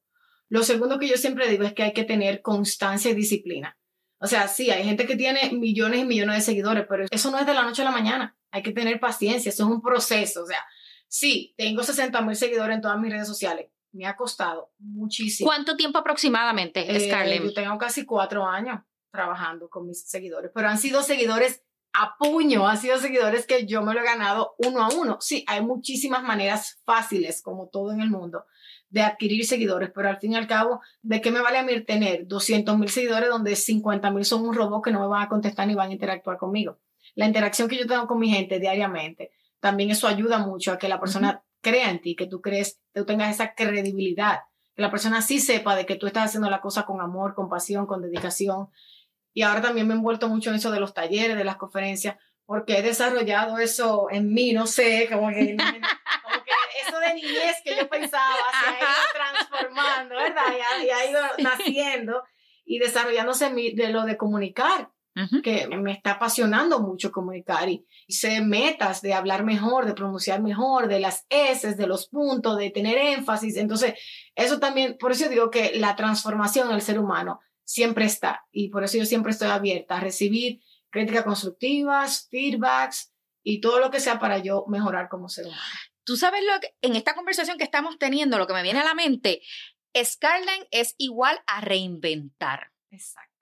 Lo 0.49 0.63
segundo 0.63 0.99
que 0.99 1.07
yo 1.07 1.15
siempre 1.15 1.47
digo 1.47 1.63
es 1.63 1.71
que 1.71 1.83
hay 1.83 1.93
que 1.93 2.03
tener 2.03 2.41
constancia 2.41 3.11
y 3.11 3.15
disciplina. 3.15 3.77
O 4.19 4.27
sea, 4.27 4.49
sí, 4.49 4.71
hay 4.71 4.83
gente 4.83 5.05
que 5.05 5.15
tiene 5.15 5.51
millones 5.53 6.01
y 6.01 6.05
millones 6.05 6.35
de 6.35 6.41
seguidores, 6.41 6.85
pero 6.89 7.05
eso 7.09 7.31
no 7.31 7.39
es 7.39 7.45
de 7.45 7.53
la 7.53 7.63
noche 7.63 7.83
a 7.83 7.85
la 7.85 7.91
mañana. 7.91 8.37
Hay 8.51 8.61
que 8.61 8.73
tener 8.73 8.99
paciencia, 8.99 9.49
eso 9.49 9.63
es 9.63 9.69
un 9.69 9.81
proceso. 9.81 10.43
O 10.43 10.47
sea, 10.47 10.59
sí, 11.07 11.53
tengo 11.55 11.81
60 11.81 12.21
mil 12.23 12.35
seguidores 12.35 12.75
en 12.75 12.81
todas 12.81 12.99
mis 12.99 13.11
redes 13.13 13.27
sociales. 13.27 13.67
Me 13.97 14.05
ha 14.05 14.15
costado 14.15 14.71
muchísimo. 14.77 15.49
¿Cuánto 15.49 15.75
tiempo 15.75 15.97
aproximadamente, 15.97 16.85
Eh, 16.95 17.09
Scarlett? 17.09 17.43
yo 17.43 17.53
tengo 17.53 17.77
casi 17.79 18.05
cuatro 18.05 18.45
años 18.45 18.81
trabajando 19.11 19.69
con 19.69 19.87
mis 19.87 20.07
seguidores, 20.07 20.51
pero 20.53 20.67
han 20.69 20.77
sido 20.77 21.01
seguidores 21.01 21.63
a 21.93 22.15
puño, 22.19 22.67
han 22.67 22.77
sido 22.77 22.99
seguidores 22.99 23.47
que 23.47 23.65
yo 23.65 23.81
me 23.81 23.95
lo 23.95 24.01
he 24.01 24.05
ganado 24.05 24.53
uno 24.59 24.83
a 24.83 24.89
uno. 24.89 25.17
Sí, 25.19 25.43
hay 25.47 25.63
muchísimas 25.65 26.21
maneras 26.21 26.79
fáciles, 26.85 27.41
como 27.41 27.69
todo 27.69 27.91
en 27.91 28.01
el 28.01 28.11
mundo, 28.11 28.45
de 28.89 29.01
adquirir 29.01 29.43
seguidores, 29.47 29.89
pero 29.95 30.09
al 30.09 30.19
fin 30.19 30.33
y 30.33 30.35
al 30.35 30.45
cabo, 30.45 30.81
¿de 31.01 31.19
qué 31.19 31.31
me 31.31 31.41
vale 31.41 31.57
a 31.57 31.63
mí 31.63 31.81
tener 31.81 32.27
200 32.27 32.77
mil 32.77 32.89
seguidores 32.89 33.29
donde 33.29 33.55
50 33.55 34.11
mil 34.11 34.25
son 34.25 34.43
un 34.47 34.53
robot 34.53 34.83
que 34.83 34.91
no 34.91 34.99
me 34.99 35.07
van 35.07 35.23
a 35.23 35.29
contestar 35.29 35.65
ni 35.67 35.73
van 35.73 35.89
a 35.89 35.93
interactuar 35.93 36.37
conmigo? 36.37 36.77
La 37.15 37.25
interacción 37.25 37.67
que 37.67 37.77
yo 37.77 37.87
tengo 37.87 38.05
con 38.05 38.19
mi 38.19 38.29
gente 38.29 38.59
diariamente, 38.59 39.31
también 39.59 39.89
eso 39.89 40.07
ayuda 40.07 40.37
mucho 40.37 40.73
a 40.73 40.77
que 40.77 40.87
la 40.87 40.99
persona 40.99 41.43
crea 41.61 41.89
en 41.89 41.99
ti, 41.99 42.15
que 42.15 42.27
tú 42.27 42.41
crees, 42.41 42.79
tú 42.97 43.05
tengas 43.05 43.33
esa 43.33 43.53
credibilidad, 43.53 44.41
que 44.75 44.81
la 44.81 44.91
persona 44.91 45.21
sí 45.21 45.39
sepa 45.39 45.75
de 45.75 45.85
que 45.85 45.95
tú 45.95 46.07
estás 46.07 46.25
haciendo 46.25 46.49
la 46.49 46.61
cosa 46.61 46.85
con 46.85 47.01
amor, 47.01 47.33
con 47.35 47.49
pasión, 47.49 47.85
con 47.85 48.01
dedicación. 48.01 48.69
Y 49.33 49.43
ahora 49.43 49.61
también 49.61 49.87
me 49.87 49.93
he 49.93 49.97
envuelto 49.97 50.29
mucho 50.29 50.49
en 50.49 50.57
eso 50.57 50.71
de 50.71 50.79
los 50.79 50.93
talleres, 50.93 51.37
de 51.37 51.43
las 51.43 51.57
conferencias, 51.57 52.17
porque 52.45 52.77
he 52.77 52.81
desarrollado 52.81 53.57
eso 53.57 54.07
en 54.09 54.33
mí, 54.33 54.53
no 54.53 54.67
sé, 54.67 55.09
como 55.11 55.29
que, 55.29 55.55
como 56.23 56.43
que 56.43 56.87
eso 56.87 56.99
de 56.99 57.13
niñez 57.13 57.57
que 57.63 57.75
yo 57.75 57.89
pensaba 57.89 58.35
se 58.61 58.69
ha 58.69 58.79
ido 58.79 58.89
transformando, 59.13 60.15
¿verdad? 60.15 60.43
Y 60.51 60.61
ha, 60.61 60.85
y 60.85 60.89
ha 60.89 61.11
ido 61.11 61.21
naciendo 61.39 62.23
y 62.65 62.79
desarrollándose 62.79 63.49
de 63.49 63.89
lo 63.89 64.03
de 64.03 64.17
comunicar 64.17 64.91
Que 65.41 65.67
me 65.67 65.91
está 65.91 66.11
apasionando 66.11 66.79
mucho 66.79 67.11
comunicar 67.11 67.69
y, 67.69 67.85
sé 68.07 68.41
metas 68.41 69.01
de 69.01 69.13
hablar 69.13 69.43
mejor, 69.43 69.85
de 69.85 69.93
pronunciar 69.93 70.41
mejor, 70.41 70.87
de 70.87 70.99
las 70.99 71.25
S, 71.29 71.75
de 71.75 71.87
los 71.87 72.07
puntos, 72.07 72.57
de 72.57 72.69
tener 72.69 72.97
énfasis. 72.97 73.57
Entonces, 73.57 73.95
eso 74.35 74.59
también, 74.59 74.97
por 74.99 75.11
eso 75.11 75.27
digo 75.27 75.49
que 75.49 75.71
la 75.75 75.95
transformación 75.95 76.69
del 76.69 76.81
ser 76.81 76.99
humano 76.99 77.39
siempre 77.63 78.05
está 78.05 78.45
y 78.51 78.69
por 78.69 78.83
eso 78.83 78.97
yo 78.97 79.05
siempre 79.05 79.31
estoy 79.31 79.49
abierta 79.49 79.97
a 79.97 79.99
recibir 79.99 80.61
críticas 80.89 81.23
constructivas, 81.23 82.27
feedbacks 82.29 83.11
y 83.43 83.59
todo 83.59 83.79
lo 83.79 83.91
que 83.91 83.99
sea 83.99 84.19
para 84.19 84.37
yo 84.39 84.65
mejorar 84.67 85.09
como 85.09 85.29
ser 85.29 85.47
humano. 85.47 85.61
Tú 86.03 86.15
sabes 86.15 86.41
lo 86.43 86.59
que, 86.61 86.75
en 86.81 86.95
esta 86.95 87.15
conversación 87.15 87.57
que 87.57 87.65
estamos 87.65 87.97
teniendo, 87.99 88.37
lo 88.37 88.47
que 88.47 88.53
me 88.53 88.63
viene 88.63 88.79
a 88.79 88.85
la 88.85 88.93
mente, 88.93 89.41
Scarlett 90.01 90.67
es 90.71 90.95
igual 90.97 91.39
a 91.47 91.61
reinventar. 91.61 92.71
Exacto. 92.91 93.36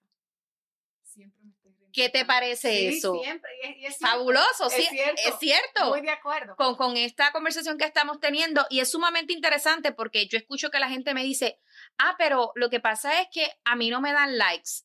¿Qué 1.96 2.10
te 2.10 2.26
parece 2.26 2.78
Sí, 2.78 2.88
eso? 2.98 3.18
Siempre. 3.22 3.50
Y 3.64 3.68
es, 3.68 3.78
y 3.78 3.86
es 3.86 3.98
cierto. 3.98 4.16
Fabuloso, 4.18 4.68
Es 4.68 4.74
sí, 4.74 4.84
cierto. 4.90 5.22
es 5.26 5.40
cierto. 5.40 5.86
Muy 5.88 6.02
de 6.02 6.10
acuerdo. 6.12 6.56
con, 6.58 6.76
con 6.76 6.98
esta 6.98 7.32
conversación 7.32 7.78
que 7.78 7.86
estamos 7.86 8.20
teniendo 8.20 8.66
y 8.70 8.82
es 8.82 8.92
sumamente 8.92 9.32
interesante 9.34 9.94
porque 9.94 10.28
yo 10.28 10.38
escucho 10.38 10.70
que 10.70 10.80
la 10.80 10.90
gente 10.90 11.14
me 11.14 11.24
dice, 11.24 11.60
ah, 11.98 12.16
pero 12.18 12.52
lo 12.56 12.70
que 12.70 12.82
pasa 12.82 13.22
es 13.22 13.30
que 13.32 13.50
a 13.64 13.76
mí 13.78 13.90
no 13.90 14.02
me 14.02 14.12
dan 14.12 14.38
likes 14.38 14.82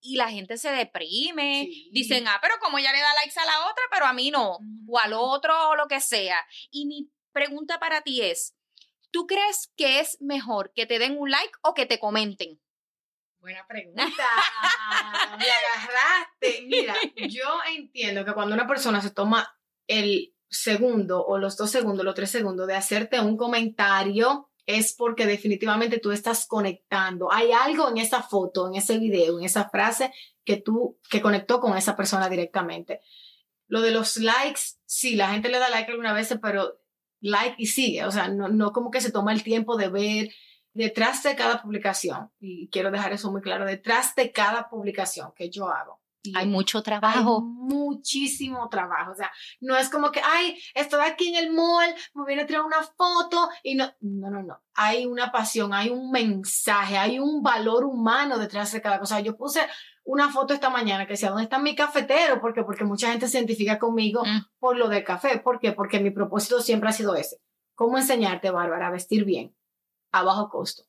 y 0.00 0.16
la 0.16 0.30
gente 0.30 0.58
se 0.58 0.70
deprime, 0.70 1.66
Sí. 1.66 1.90
dicen, 1.92 2.26
ah, 2.28 2.38
pero 2.42 2.54
como 2.60 2.78
ella 2.78 2.92
le 2.92 3.00
da 3.00 3.12
likes 3.22 3.38
a 3.38 3.44
la 3.46 3.60
otra, 3.70 3.82
pero 3.92 4.06
a 4.06 4.12
mí 4.12 4.30
no, 4.32 4.58
o 4.88 4.98
al 4.98 5.12
otro 5.12 5.70
o 5.70 5.76
lo 5.76 5.86
que 5.86 6.00
sea. 6.00 6.44
Y 6.70 6.86
mi 6.86 7.08
pregunta 7.32 7.78
para 7.78 8.00
ti 8.02 8.22
es, 8.22 8.56
¿tú 9.12 9.26
crees 9.26 9.72
que 9.76 10.00
es 10.00 10.16
mejor 10.20 10.72
que 10.74 10.86
te 10.86 10.98
den 10.98 11.16
un 11.18 11.30
like 11.30 11.52
o 11.62 11.74
que 11.74 11.86
te 11.86 11.98
comenten? 12.00 12.60
Buena 13.40 13.66
pregunta. 13.68 14.04
Me 15.38 15.46
agarraste. 15.50 16.66
Mira, 16.66 16.94
yo 17.28 17.46
entiendo 17.74 18.24
que 18.24 18.32
cuando 18.32 18.54
una 18.54 18.66
persona 18.66 19.00
se 19.00 19.10
toma 19.10 19.56
el 19.86 20.34
segundo 20.48 21.24
o 21.24 21.38
los 21.38 21.56
dos 21.56 21.70
segundos, 21.70 22.04
los 22.04 22.14
tres 22.14 22.30
segundos 22.30 22.66
de 22.66 22.74
hacerte 22.74 23.20
un 23.20 23.36
comentario, 23.36 24.50
es 24.66 24.92
porque 24.92 25.26
definitivamente 25.26 25.98
tú 25.98 26.12
estás 26.12 26.46
conectando. 26.46 27.32
Hay 27.32 27.52
algo 27.52 27.88
en 27.88 27.98
esa 27.98 28.22
foto, 28.22 28.68
en 28.68 28.74
ese 28.74 28.98
video, 28.98 29.38
en 29.38 29.44
esa 29.44 29.68
frase 29.70 30.12
que 30.44 30.58
tú, 30.58 30.98
que 31.10 31.22
conectó 31.22 31.60
con 31.60 31.76
esa 31.76 31.96
persona 31.96 32.28
directamente. 32.28 33.00
Lo 33.66 33.80
de 33.80 33.90
los 33.90 34.18
likes, 34.18 34.60
sí, 34.84 35.16
la 35.16 35.30
gente 35.30 35.48
le 35.48 35.58
da 35.58 35.70
like 35.70 35.90
algunas 35.90 36.14
veces, 36.14 36.38
pero 36.42 36.80
like 37.20 37.56
y 37.58 37.66
sigue. 37.66 38.04
O 38.04 38.10
sea, 38.10 38.28
no, 38.28 38.48
no 38.48 38.72
como 38.72 38.90
que 38.90 39.00
se 39.00 39.12
toma 39.12 39.32
el 39.32 39.42
tiempo 39.42 39.76
de 39.76 39.88
ver 39.88 40.34
detrás 40.78 41.22
de 41.24 41.34
cada 41.36 41.60
publicación, 41.60 42.30
y 42.40 42.68
quiero 42.70 42.90
dejar 42.90 43.12
eso 43.12 43.30
muy 43.30 43.42
claro, 43.42 43.66
detrás 43.66 44.14
de 44.14 44.32
cada 44.32 44.68
publicación 44.70 45.32
que 45.36 45.50
yo 45.50 45.68
hago. 45.68 46.00
Hay 46.34 46.46
mucho 46.46 46.78
hay 46.78 46.84
trabajo. 46.84 47.40
muchísimo 47.40 48.68
trabajo. 48.68 49.12
O 49.12 49.14
sea, 49.14 49.30
no 49.60 49.76
es 49.76 49.88
como 49.88 50.10
que, 50.10 50.20
ay, 50.22 50.58
estoy 50.74 51.00
aquí 51.04 51.28
en 51.34 51.36
el 51.44 51.52
mall, 51.54 51.94
me 52.14 52.24
viene 52.26 52.42
a 52.42 52.46
tirar 52.46 52.62
una 52.62 52.82
foto 52.82 53.48
y 53.62 53.74
no, 53.76 53.90
no, 54.00 54.30
no, 54.30 54.42
no. 54.42 54.60
Hay 54.74 55.06
una 55.06 55.32
pasión, 55.32 55.72
hay 55.72 55.88
un 55.90 56.10
mensaje, 56.10 56.98
hay 56.98 57.18
un 57.18 57.42
valor 57.42 57.84
humano 57.84 58.36
detrás 58.36 58.72
de 58.72 58.82
cada 58.82 58.98
cosa. 58.98 59.20
Yo 59.20 59.36
puse 59.36 59.60
una 60.04 60.28
foto 60.30 60.52
esta 60.54 60.70
mañana 60.70 61.06
que 61.06 61.12
decía, 61.14 61.30
¿dónde 61.30 61.44
está 61.44 61.58
mi 61.58 61.74
cafetero? 61.74 62.40
Porque, 62.40 62.62
porque 62.62 62.84
mucha 62.84 63.10
gente 63.10 63.26
se 63.28 63.38
identifica 63.38 63.78
conmigo 63.78 64.22
Mm. 64.24 64.40
por 64.58 64.76
lo 64.76 64.88
del 64.88 65.04
café. 65.04 65.38
¿Por 65.38 65.58
qué? 65.60 65.72
Porque 65.72 66.00
mi 66.00 66.10
propósito 66.10 66.60
siempre 66.60 66.90
ha 66.90 66.92
sido 66.92 67.14
ese. 67.14 67.40
¿Cómo 67.74 67.96
enseñarte, 67.96 68.50
Bárbara, 68.50 68.88
a 68.88 68.90
vestir 68.90 69.24
bien 69.24 69.54
a 70.12 70.22
bajo 70.22 70.48
costo? 70.48 70.84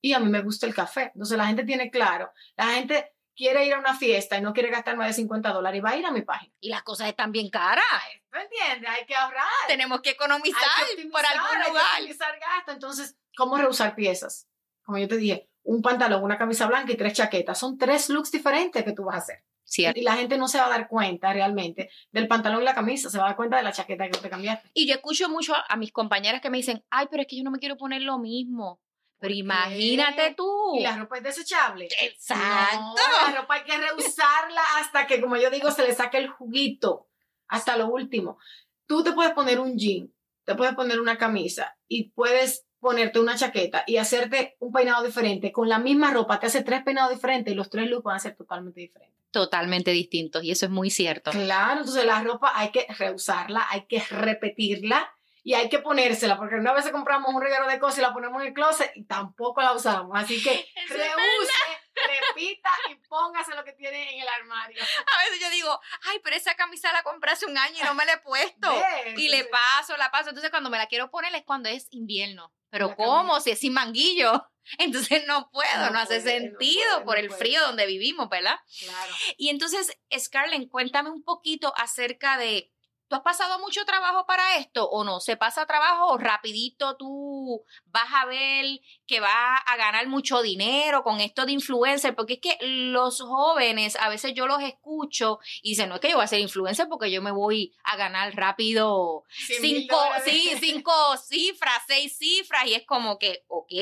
Y 0.00 0.12
a 0.12 0.18
mí 0.20 0.28
me 0.28 0.42
gusta 0.42 0.66
el 0.66 0.74
café. 0.74 1.10
Entonces 1.14 1.36
la 1.36 1.46
gente 1.46 1.64
tiene 1.64 1.90
claro, 1.90 2.30
la 2.56 2.66
gente 2.68 3.12
quiere 3.34 3.66
ir 3.66 3.74
a 3.74 3.78
una 3.78 3.94
fiesta 3.94 4.38
y 4.38 4.40
no 4.40 4.52
quiere 4.52 4.70
gastar 4.70 4.96
más 4.96 5.08
de 5.08 5.12
50 5.12 5.52
dólares 5.52 5.78
y 5.78 5.82
va 5.82 5.90
a 5.90 5.96
ir 5.96 6.06
a 6.06 6.10
mi 6.10 6.22
página. 6.22 6.52
Y 6.60 6.70
las 6.70 6.82
cosas 6.82 7.08
están 7.08 7.32
bien 7.32 7.50
caras. 7.50 7.84
¿Me 8.32 8.42
entiendes? 8.42 8.90
Hay 8.90 9.04
que 9.06 9.14
ahorrar. 9.14 9.44
Tenemos 9.68 10.00
que 10.00 10.10
economizar 10.10 10.62
hay 10.88 10.96
que 10.96 11.08
por 11.08 11.24
algún 11.24 11.46
hay 11.56 11.62
que 11.62 11.68
lugar. 11.68 11.84
optimizar 11.98 12.38
gasto. 12.38 12.72
Entonces, 12.72 13.16
¿cómo 13.36 13.58
reusar 13.58 13.94
piezas? 13.94 14.48
Como 14.84 14.98
yo 14.98 15.08
te 15.08 15.16
dije, 15.16 15.50
un 15.64 15.82
pantalón, 15.82 16.22
una 16.22 16.38
camisa 16.38 16.66
blanca 16.66 16.92
y 16.92 16.96
tres 16.96 17.12
chaquetas. 17.14 17.58
Son 17.58 17.76
tres 17.76 18.08
looks 18.08 18.30
diferentes 18.30 18.82
que 18.84 18.92
tú 18.92 19.04
vas 19.04 19.16
a 19.16 19.18
hacer. 19.18 19.44
Cierto. 19.68 19.98
Y 19.98 20.04
la 20.04 20.14
gente 20.14 20.38
no 20.38 20.46
se 20.46 20.58
va 20.58 20.66
a 20.66 20.70
dar 20.70 20.86
cuenta 20.88 21.32
realmente 21.32 21.90
del 22.12 22.28
pantalón 22.28 22.62
y 22.62 22.64
la 22.64 22.74
camisa, 22.74 23.10
se 23.10 23.18
va 23.18 23.24
a 23.24 23.28
dar 23.28 23.36
cuenta 23.36 23.56
de 23.56 23.64
la 23.64 23.72
chaqueta 23.72 24.08
que 24.08 24.18
te 24.18 24.30
cambiaste. 24.30 24.70
Y 24.72 24.86
yo 24.86 24.94
escucho 24.94 25.28
mucho 25.28 25.54
a, 25.54 25.64
a 25.68 25.76
mis 25.76 25.92
compañeras 25.92 26.40
que 26.40 26.50
me 26.50 26.56
dicen, 26.58 26.84
ay, 26.88 27.08
pero 27.10 27.22
es 27.22 27.28
que 27.28 27.36
yo 27.36 27.42
no 27.42 27.50
me 27.50 27.58
quiero 27.58 27.76
poner 27.76 28.02
lo 28.02 28.18
mismo. 28.18 28.80
Pero 29.18 29.34
imagínate 29.34 30.34
tú. 30.34 30.76
Y 30.76 30.82
la 30.82 30.96
ropa 30.96 31.16
es 31.16 31.24
desechable. 31.24 31.88
Exacto. 32.00 32.78
No, 32.78 33.30
la 33.30 33.40
ropa 33.40 33.54
hay 33.54 33.64
que 33.64 33.78
reusarla 33.78 34.62
hasta 34.78 35.06
que, 35.06 35.20
como 35.20 35.36
yo 35.36 35.50
digo, 35.50 35.70
se 35.70 35.82
le 35.82 35.94
saque 35.94 36.18
el 36.18 36.28
juguito. 36.28 37.08
Hasta 37.48 37.76
lo 37.76 37.88
último. 37.88 38.38
Tú 38.86 39.02
te 39.02 39.12
puedes 39.12 39.32
poner 39.32 39.58
un 39.58 39.76
jean, 39.76 40.12
te 40.44 40.54
puedes 40.54 40.74
poner 40.74 41.00
una 41.00 41.16
camisa 41.16 41.76
y 41.88 42.10
puedes 42.10 42.65
ponerte 42.80 43.18
una 43.18 43.36
chaqueta 43.36 43.84
y 43.86 43.96
hacerte 43.96 44.56
un 44.60 44.72
peinado 44.72 45.04
diferente. 45.04 45.52
Con 45.52 45.68
la 45.68 45.78
misma 45.78 46.12
ropa 46.12 46.38
te 46.38 46.46
hace 46.46 46.62
tres 46.62 46.82
peinados 46.82 47.12
diferentes 47.12 47.52
y 47.52 47.56
los 47.56 47.70
tres 47.70 47.88
looks 47.88 48.04
van 48.04 48.16
a 48.16 48.20
ser 48.20 48.36
totalmente 48.36 48.80
diferentes. 48.80 49.16
Totalmente 49.30 49.90
distintos. 49.90 50.44
Y 50.44 50.50
eso 50.50 50.66
es 50.66 50.72
muy 50.72 50.90
cierto. 50.90 51.30
Claro, 51.30 51.80
entonces 51.80 52.04
la 52.04 52.22
ropa 52.22 52.52
hay 52.54 52.70
que 52.70 52.86
reusarla, 52.98 53.66
hay 53.70 53.86
que 53.86 54.00
repetirla 54.00 55.10
y 55.46 55.54
hay 55.54 55.68
que 55.68 55.78
ponérsela, 55.78 56.36
porque 56.36 56.56
una 56.56 56.72
vez 56.72 56.90
compramos 56.90 57.32
un 57.32 57.40
regalo 57.40 57.68
de 57.68 57.78
cosas 57.78 57.98
y 57.98 58.02
la 58.02 58.12
ponemos 58.12 58.42
en 58.42 58.48
el 58.48 58.52
closet 58.52 58.90
y 58.96 59.04
tampoco 59.04 59.62
la 59.62 59.74
usamos. 59.74 60.10
Así 60.12 60.42
que 60.42 60.50
es 60.74 60.88
reuse, 60.88 61.52
repita 61.94 62.70
y 62.90 62.96
póngase 63.06 63.54
lo 63.54 63.62
que 63.62 63.72
tiene 63.72 64.12
en 64.12 64.22
el 64.22 64.28
armario. 64.28 64.82
A 64.82 65.22
veces 65.22 65.38
yo 65.40 65.48
digo, 65.50 65.80
ay, 66.08 66.18
pero 66.24 66.34
esa 66.34 66.56
camisa 66.56 66.92
la 66.92 67.04
compré 67.04 67.30
hace 67.30 67.46
un 67.46 67.56
año 67.56 67.76
y 67.80 67.84
no 67.84 67.94
me 67.94 68.04
la 68.04 68.14
he 68.14 68.18
puesto. 68.18 68.68
¿Ves? 69.06 69.18
Y 69.18 69.28
le 69.28 69.44
paso, 69.44 69.96
la 69.96 70.10
paso. 70.10 70.30
Entonces 70.30 70.50
cuando 70.50 70.68
me 70.68 70.78
la 70.78 70.86
quiero 70.86 71.12
poner 71.12 71.32
es 71.36 71.44
cuando 71.44 71.68
es 71.68 71.86
invierno. 71.92 72.52
Pero 72.76 72.88
La 72.88 72.96
¿cómo? 72.96 73.28
camisa. 73.28 73.40
Si 73.40 73.50
es 73.50 73.58
sin 73.60 73.72
manguillo. 73.72 74.46
Entonces 74.78 75.22
no 75.26 75.48
puedo, 75.52 75.78
no, 75.78 75.90
No 75.90 75.98
hace 76.00 76.20
puede, 76.20 76.40
no 76.40 76.48
sentido 76.50 76.90
puede, 76.92 77.04
por 77.04 77.14
no 77.16 77.20
el 77.22 77.28
puede. 77.28 77.38
frío 77.40 77.60
donde 77.62 77.86
vivimos, 77.86 78.28
¿verdad? 78.28 78.56
Claro. 78.80 79.12
Y 79.36 79.48
entonces, 79.50 79.96
Scarlett, 80.18 80.68
cuéntame 80.68 81.08
un 81.10 81.22
poquito 81.22 81.72
acerca 81.76 82.36
de, 82.36 82.72
¿tú 83.08 83.16
has 83.16 83.22
pasado 83.22 83.58
mucho 83.60 83.84
trabajo 83.84 84.26
para 84.26 84.56
esto 84.58 84.88
o 84.88 85.04
no? 85.04 85.20
¿Se 85.20 85.36
pasa 85.36 85.66
trabajo 85.66 86.08
o 86.08 86.18
rapidito 86.18 86.96
tú 86.96 87.64
vas 87.86 88.08
a 88.14 88.26
ver 88.26 88.80
que 89.06 89.20
vas 89.20 89.60
a 89.66 89.76
ganar 89.76 90.06
mucho 90.08 90.42
dinero 90.42 91.02
con 91.02 91.20
esto 91.20 91.46
de 91.46 91.52
influencer? 91.52 92.14
Porque 92.14 92.34
es 92.34 92.40
que 92.40 92.58
los 92.60 93.20
jóvenes, 93.20 93.96
a 93.96 94.08
veces 94.08 94.34
yo 94.34 94.46
los 94.46 94.62
escucho 94.62 95.38
y 95.62 95.70
dicen, 95.70 95.88
no 95.88 95.96
es 95.96 96.00
que 96.00 96.10
yo 96.10 96.16
voy 96.16 96.24
a 96.24 96.28
ser 96.28 96.40
influencer 96.40 96.88
porque 96.88 97.10
yo 97.10 97.22
me 97.22 97.30
voy 97.30 97.74
a 97.84 97.96
ganar 97.96 98.34
rápido 98.34 99.24
cinco, 99.28 99.98
sí, 100.24 100.52
cinco 100.60 100.92
cifras, 101.16 101.82
seis 101.86 102.16
cifras 102.16 102.66
y 102.66 102.74
es 102.74 102.84
como 102.86 103.18
que, 103.18 103.44
ok, 103.48 103.72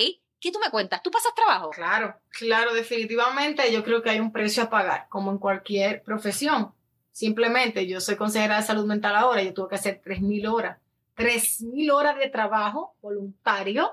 ¿Qué 0.45 0.53
tú 0.53 0.59
me 0.59 0.71
cuentas? 0.71 1.03
¿Tú 1.03 1.11
pasas 1.11 1.35
trabajo? 1.35 1.71
Claro, 1.71 2.21
claro, 2.29 2.75
definitivamente 2.75 3.73
yo 3.73 3.83
creo 3.83 4.03
que 4.03 4.11
hay 4.11 4.21
un 4.21 4.31
precio 4.31 4.65
a 4.65 4.69
pagar, 4.69 5.07
como 5.09 5.31
en 5.31 5.39
cualquier 5.39 6.03
profesión. 6.03 6.75
Simplemente 7.15 7.87
yo 7.87 8.01
soy 8.01 8.17
consejera 8.17 8.57
de 8.57 8.65
salud 8.65 8.87
mental 8.87 9.15
ahora, 9.15 9.43
yo 9.43 9.55
tuve 9.55 9.69
que 9.69 9.75
hacer 9.77 10.03
3.000 10.05 10.53
horas, 10.53 10.79
3.000 11.17 11.93
horas 11.93 12.19
de 12.19 12.29
trabajo 12.29 12.97
voluntario 13.01 13.93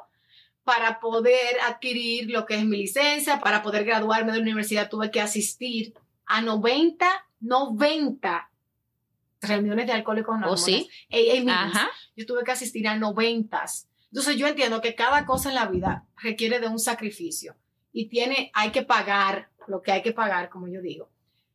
para 0.64 1.00
poder 1.00 1.60
adquirir 1.68 2.32
lo 2.32 2.48
que 2.48 2.56
es 2.56 2.66
mi 2.66 2.78
licencia, 2.78 3.40
para 3.40 3.62
poder 3.62 3.86
graduarme 3.86 4.32
de 4.32 4.40
la 4.40 4.44
universidad 4.44 4.90
tuve 4.90 5.12
que 5.12 5.22
asistir 5.22 5.94
a 6.26 6.42
90, 6.42 7.06
90 7.42 8.50
reuniones 9.42 9.86
de 9.86 9.94
alcohólicos 9.94 10.36
anónimos. 10.36 10.62
¿Oh, 10.62 10.66
sí? 10.66 10.90
Yo 12.16 12.26
tuve 12.26 12.44
que 12.44 12.52
asistir 12.52 12.88
a 12.88 12.96
90 12.96 13.66
entonces 14.12 14.36
yo 14.36 14.48
entiendo 14.48 14.82
que 14.82 14.94
cada 14.94 15.26
cosa 15.26 15.50
en 15.50 15.56
la 15.56 15.68
vida 15.68 16.06
requiere 16.18 16.60
de 16.60 16.68
un 16.68 16.80
sacrificio 16.80 17.56
y 17.94 18.10
tiene, 18.10 18.52
hay 18.54 18.72
que 18.72 18.82
pagar 18.82 19.50
lo 19.68 19.82
que 19.82 19.94
hay 19.94 20.02
que 20.02 20.12
pagar, 20.12 20.50
como 20.50 20.68
yo 20.68 20.82
digo. 20.82 21.10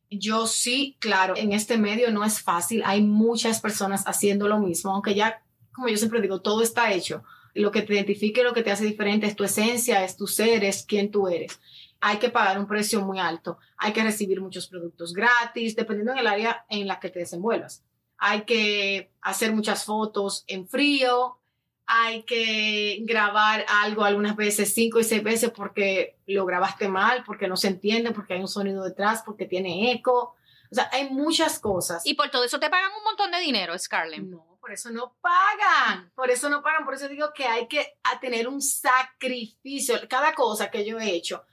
Yo 0.09 0.47
sí, 0.47 0.95
claro, 0.99 1.35
en 1.35 1.51
este 1.51 1.77
medio 1.77 2.11
no 2.11 2.23
es 2.23 2.41
fácil, 2.41 2.81
hay 2.85 3.01
muchas 3.01 3.59
personas 3.59 4.03
haciendo 4.07 4.47
lo 4.47 4.59
mismo, 4.59 4.91
aunque 4.91 5.15
ya, 5.15 5.43
como 5.73 5.89
yo 5.89 5.97
siempre 5.97 6.21
digo, 6.21 6.41
todo 6.41 6.61
está 6.61 6.93
hecho. 6.93 7.23
Lo 7.53 7.71
que 7.71 7.81
te 7.81 7.93
identifique, 7.93 8.43
lo 8.43 8.53
que 8.53 8.63
te 8.63 8.71
hace 8.71 8.85
diferente 8.85 9.25
es 9.25 9.35
tu 9.35 9.43
esencia, 9.43 10.03
es 10.03 10.15
tu 10.15 10.27
ser, 10.27 10.63
es 10.63 10.83
quién 10.83 11.11
tú 11.11 11.27
eres. 11.27 11.59
Hay 11.99 12.17
que 12.17 12.29
pagar 12.29 12.59
un 12.59 12.67
precio 12.67 13.01
muy 13.01 13.19
alto, 13.19 13.57
hay 13.77 13.91
que 13.91 14.03
recibir 14.03 14.39
muchos 14.39 14.67
productos 14.67 15.13
gratis, 15.13 15.75
dependiendo 15.75 16.13
del 16.13 16.27
área 16.27 16.65
en 16.69 16.87
la 16.87 16.99
que 16.99 17.09
te 17.09 17.19
desenvuelvas. 17.19 17.83
Hay 18.17 18.43
que 18.43 19.11
hacer 19.21 19.53
muchas 19.53 19.83
fotos 19.83 20.43
en 20.47 20.67
frío, 20.67 21.39
hay 21.87 22.23
que 22.23 22.99
grabar 23.03 23.65
algo 23.69 24.03
algunas 24.03 24.35
veces, 24.35 24.73
cinco 24.73 24.99
y 24.99 25.05
seis 25.05 25.23
veces, 25.23 25.51
porque 25.51 26.17
lo 26.27 26.45
grabaste 26.45 26.89
mal, 26.89 27.23
porque 27.25 27.47
no 27.47 27.55
se 27.55 27.69
entiende, 27.69 28.11
porque 28.11 28.33
hay 28.33 28.41
un 28.41 28.47
sonido 28.49 28.83
detrás, 28.83 29.23
porque 29.25 29.45
tiene 29.45 29.91
eco. 29.91 30.35
O 30.69 30.75
sea, 30.75 30.89
hay 30.91 31.09
muchas 31.09 31.59
cosas. 31.59 32.05
Y 32.05 32.15
por 32.15 32.29
todo 32.29 32.43
eso 32.43 32.59
te 32.59 32.69
pagan 32.69 32.91
un 32.97 33.03
montón 33.05 33.31
de 33.31 33.39
dinero, 33.39 33.77
Scarlett. 33.79 34.21
No, 34.21 34.57
por 34.59 34.73
eso 34.73 34.91
no 34.91 35.15
pagan. 35.21 36.11
Por 36.13 36.29
eso 36.29 36.49
no 36.49 36.61
pagan. 36.61 36.83
Por 36.83 36.93
eso 36.93 37.07
digo 37.07 37.31
que 37.33 37.45
hay 37.45 37.67
que 37.67 37.95
tener 38.19 38.49
un 38.49 38.61
sacrificio. 38.61 39.95
Cada 40.09 40.33
cosa 40.33 40.69
que 40.69 40.85
yo 40.85 40.99
he 40.99 41.11
hecho 41.11 41.45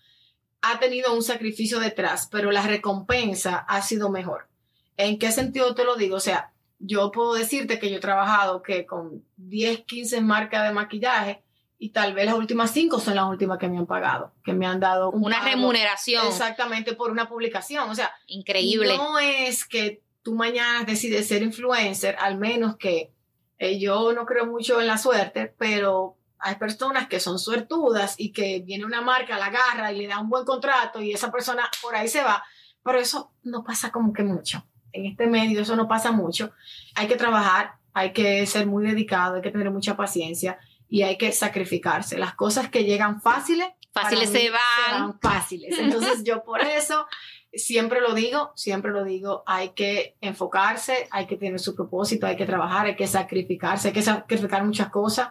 ha 0.63 0.81
tenido 0.81 1.15
un 1.15 1.23
sacrificio 1.23 1.79
detrás, 1.79 2.27
pero 2.29 2.51
la 2.51 2.63
recompensa 2.63 3.59
ha 3.69 3.83
sido 3.83 4.11
mejor. 4.11 4.49
¿En 4.97 5.19
qué 5.19 5.31
sentido 5.31 5.75
te 5.77 5.85
lo 5.85 5.95
digo? 5.95 6.17
O 6.17 6.21
sea, 6.21 6.54
yo 6.79 7.11
puedo 7.11 7.35
decirte 7.35 7.79
que 7.79 7.91
yo 7.91 7.97
he 7.97 8.01
trabajado 8.01 8.63
que 8.63 8.87
con 8.87 9.25
10, 9.37 9.85
15 9.85 10.21
marcas 10.21 10.67
de 10.67 10.75
maquillaje 10.75 11.43
y 11.79 11.91
tal 11.91 12.15
vez 12.15 12.27
las 12.27 12.37
últimas 12.37 12.71
5 12.71 13.01
son 13.01 13.15
las 13.17 13.27
últimas 13.27 13.59
que 13.59 13.69
me 13.69 13.79
han 13.79 13.87
pagado, 13.87 14.33
que 14.45 14.53
me 14.53 14.67
han 14.67 14.81
dado 14.81 15.11
una 15.11 15.41
remuneración. 15.41 16.27
Exactamente 16.27 16.95
por 16.95 17.11
una 17.11 17.29
publicación. 17.29 17.91
O 17.91 17.95
sea, 17.95 18.13
increíble. 18.27 18.97
No 18.97 19.19
es 19.19 19.65
que 19.65 20.03
tú 20.23 20.35
mañana 20.35 20.85
decides 20.85 21.29
ser 21.29 21.43
influencer, 21.43 22.17
al 22.19 22.39
menos 22.39 22.77
que 22.77 23.13
eh, 23.59 23.79
yo 23.79 24.13
no 24.13 24.25
creo 24.25 24.47
mucho 24.47 24.81
en 24.81 24.87
la 24.87 24.99
suerte, 24.99 25.55
pero 25.59 26.17
hay 26.39 26.57
personas 26.57 27.09
que 27.09 27.21
son 27.21 27.39
suertudas 27.39 28.15
y 28.19 28.33
que 28.33 28.61
viene 28.61 28.85
una 28.85 29.01
marca, 29.01 29.39
la 29.39 29.47
agarra 29.47 29.93
y 29.93 29.99
le 29.99 30.09
da 30.09 30.21
un 30.21 30.29
buen 30.29 30.45
contrato 30.45 31.01
y 31.01 31.13
esa 31.13 31.31
persona 31.31 31.71
por 31.83 31.95
ahí 31.97 32.09
se 32.09 32.23
va. 32.23 32.45
Pero 32.83 32.99
eso 32.99 33.33
no 33.43 33.65
pasa 33.65 33.91
como 33.91 34.13
que 34.13 34.23
mucho 34.23 34.65
en 34.95 35.07
este 35.07 35.27
medio 35.27 35.61
eso 35.61 35.77
no 35.77 35.87
pasa 35.89 36.13
mucho. 36.13 36.53
Hay 36.95 37.09
que 37.09 37.17
trabajar, 37.17 37.75
hay 37.93 38.13
que 38.13 38.47
ser 38.47 38.67
muy 38.67 38.87
dedicado, 38.87 39.37
hay 39.37 39.43
que 39.43 39.51
tener 39.51 39.71
mucha 39.71 39.97
paciencia 39.97 40.59
y 40.89 41.03
hay 41.03 41.19
que 41.19 41.33
sacrificarse. 41.33 42.17
Las 42.17 42.35
cosas 42.35 42.69
que 42.71 42.85
llegan 42.85 43.21
fáciles, 43.21 43.69
fáciles 43.93 44.31
se 44.31 44.51
van. 44.51 45.19
fáciles. 45.21 45.79
Entonces 45.79 46.25
yo 46.25 46.45
por 46.45 46.61
eso 46.61 47.07
siempre 47.53 48.01
lo 48.01 48.15
digo, 48.15 48.53
siempre 48.55 48.93
lo 48.93 49.05
digo, 49.05 49.43
hay 49.47 49.71
que 49.71 50.17
enfocarse, 50.21 51.09
hay 51.11 51.27
que 51.27 51.37
tener 51.37 51.59
su 51.59 51.75
propósito, 51.75 52.27
hay 52.27 52.37
que 52.37 52.47
trabajar, 52.47 52.87
hay 52.87 52.97
que 52.97 53.07
sacrificarse, 53.07 53.89
hay 53.89 53.95
que 53.95 54.03
sacrificar 54.03 54.65
muchas 54.65 54.91
cosas, 54.91 55.29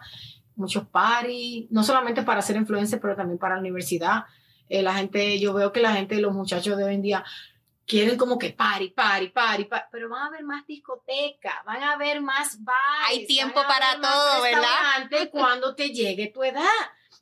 muchos 0.56 0.86
paris, 0.86 1.66
no 1.70 1.82
solamente 1.82 2.22
para 2.22 2.42
ser 2.42 2.56
influencer, 2.56 3.00
pero 3.00 3.16
también 3.16 3.38
para 3.38 3.54
la 3.54 3.60
universidad. 3.60 4.24
Eh, 4.68 4.82
la 4.82 4.94
gente, 4.94 5.38
yo 5.38 5.52
veo 5.52 5.72
que 5.72 5.80
la 5.80 5.92
gente, 5.92 6.20
los 6.20 6.34
muchachos 6.34 6.76
de 6.76 6.84
hoy 6.84 6.94
en 6.94 7.02
día, 7.02 7.24
quieren 7.86 8.16
como 8.16 8.38
que 8.38 8.50
pari, 8.50 8.90
pari, 8.90 9.28
pari, 9.28 9.64
pari, 9.64 9.86
pero 9.90 10.08
van 10.08 10.22
a 10.22 10.26
haber 10.26 10.44
más 10.44 10.66
discoteca, 10.66 11.62
van 11.66 11.82
a 11.82 11.92
haber 11.92 12.20
más 12.20 12.62
bares. 12.62 13.08
Hay 13.08 13.26
tiempo 13.26 13.60
para 13.62 14.00
todo, 14.00 14.42
¿verdad? 14.42 15.08
Cuando 15.30 15.74
te 15.74 15.90
llegue 15.90 16.28
tu 16.28 16.42
edad. 16.42 16.64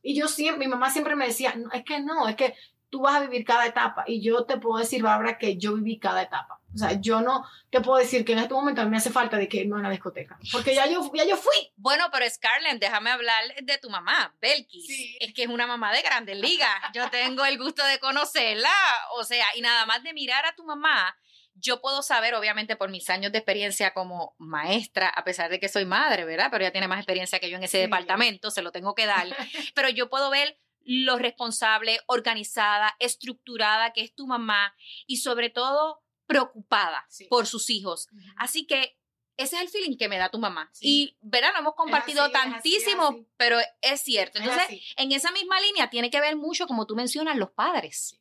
Y 0.03 0.15
yo 0.15 0.27
siempre, 0.27 0.67
mi 0.67 0.71
mamá 0.71 0.91
siempre 0.91 1.15
me 1.15 1.27
decía, 1.27 1.55
no, 1.55 1.71
es 1.73 1.85
que 1.85 2.01
no, 2.01 2.27
es 2.29 2.35
que 2.35 2.57
tú 2.93 3.01
vas 3.01 3.15
a 3.17 3.21
vivir 3.21 3.45
cada 3.45 3.67
etapa. 3.67 4.05
Y 4.07 4.23
yo 4.23 4.45
te 4.45 4.59
puedo 4.59 4.79
decir, 4.79 5.03
Bárbara, 5.03 5.39
que 5.39 5.57
yo 5.57 5.75
viví 5.75 5.99
cada 5.99 6.21
etapa. 6.21 6.61
O 6.75 6.79
sea, 6.79 7.01
yo 7.01 7.23
no 7.23 7.45
te 7.71 7.81
puedo 7.81 7.99
decir 7.99 8.23
que 8.23 8.33
en 8.33 8.39
este 8.39 8.53
momento 8.53 8.83
a 8.83 8.85
mí 8.85 8.91
me 8.91 8.99
hace 8.99 9.11
falta 9.11 9.39
de 9.39 9.49
que 9.49 9.59
irme 9.59 9.77
a 9.77 9.79
una 9.79 9.91
discoteca. 9.91 10.39
Porque 10.53 10.75
ya 10.75 10.87
yo, 10.87 11.11
ya 11.15 11.25
yo 11.25 11.39
fui. 11.39 11.73
Bueno, 11.77 12.05
pero 12.13 12.29
Scarlett, 12.29 12.79
déjame 12.79 13.11
hablar 13.11 13.43
de 13.63 13.79
tu 13.79 13.89
mamá, 13.89 14.35
Belkis. 14.43 15.17
Es 15.21 15.33
que 15.33 15.45
es 15.45 15.49
una 15.49 15.67
mamá 15.67 15.91
de 15.93 16.03
grandes 16.03 16.37
ligas. 16.37 16.69
Yo 16.93 17.09
tengo 17.09 17.47
el 17.47 17.57
gusto 17.57 17.83
de 17.87 17.99
conocerla. 17.99 18.71
O 19.17 19.25
sea, 19.25 19.47
y 19.57 19.63
nada 19.63 19.87
más 19.87 20.03
de 20.03 20.13
mirar 20.13 20.45
a 20.45 20.55
tu 20.55 20.65
mamá, 20.65 21.17
yo 21.55 21.81
puedo 21.81 22.03
saber, 22.03 22.35
obviamente, 22.35 22.77
por 22.77 22.91
mis 22.91 23.09
años 23.09 23.33
de 23.33 23.39
experiencia 23.39 23.95
como 23.95 24.35
maestra, 24.39 25.09
a 25.09 25.25
pesar 25.25 25.51
de 25.51 25.59
que 25.59 25.69
soy 25.69 25.87
madre, 25.87 26.27
¿verdad? 26.27 26.49
Pero 26.51 26.65
ella 26.65 26.73
tiene 26.73 26.89
más 26.89 26.99
experiencia 26.99 27.41
que 27.41 27.49
yo 27.49 27.57
en 27.57 27.65
ese 27.65 27.79
departamento, 27.79 28.51
se 28.51 28.61
lo 28.61 28.71
tengo 28.71 28.95
que 28.95 29.07
dar. 29.07 29.27
Pero 29.75 29.89
yo 29.89 30.11
puedo 30.11 30.29
ver 30.29 30.59
lo 30.85 31.19
responsable, 31.19 32.01
organizada, 32.07 32.95
estructurada 32.99 33.93
que 33.93 34.03
es 34.03 34.15
tu 34.15 34.27
mamá 34.27 34.75
y 35.07 35.19
sobre 35.19 35.51
todo 35.51 36.03
preocupada 36.27 37.07
por 37.29 37.47
sus 37.47 37.69
hijos. 37.71 38.09
Así 38.37 38.67
que 38.67 38.97
ese 39.37 39.57
es 39.57 39.63
el 39.63 39.69
feeling 39.69 39.97
que 39.97 40.09
me 40.09 40.19
da 40.19 40.31
tu 40.31 40.39
mamá. 40.39 40.71
Y, 40.81 41.17
verán, 41.21 41.55
hemos 41.57 41.75
compartido 41.75 42.31
tantísimo, 42.31 43.27
pero 43.37 43.59
es 43.81 44.01
cierto. 44.01 44.39
Entonces, 44.39 44.83
en 44.97 45.13
esa 45.13 45.31
misma 45.33 45.61
línea 45.61 45.91
tiene 45.91 46.11
que 46.11 46.21
ver 46.21 46.37
mucho, 46.37 46.67
como 46.67 46.87
tú 46.87 46.95
mencionas, 46.95 47.37
los 47.37 47.51
padres. 47.51 48.21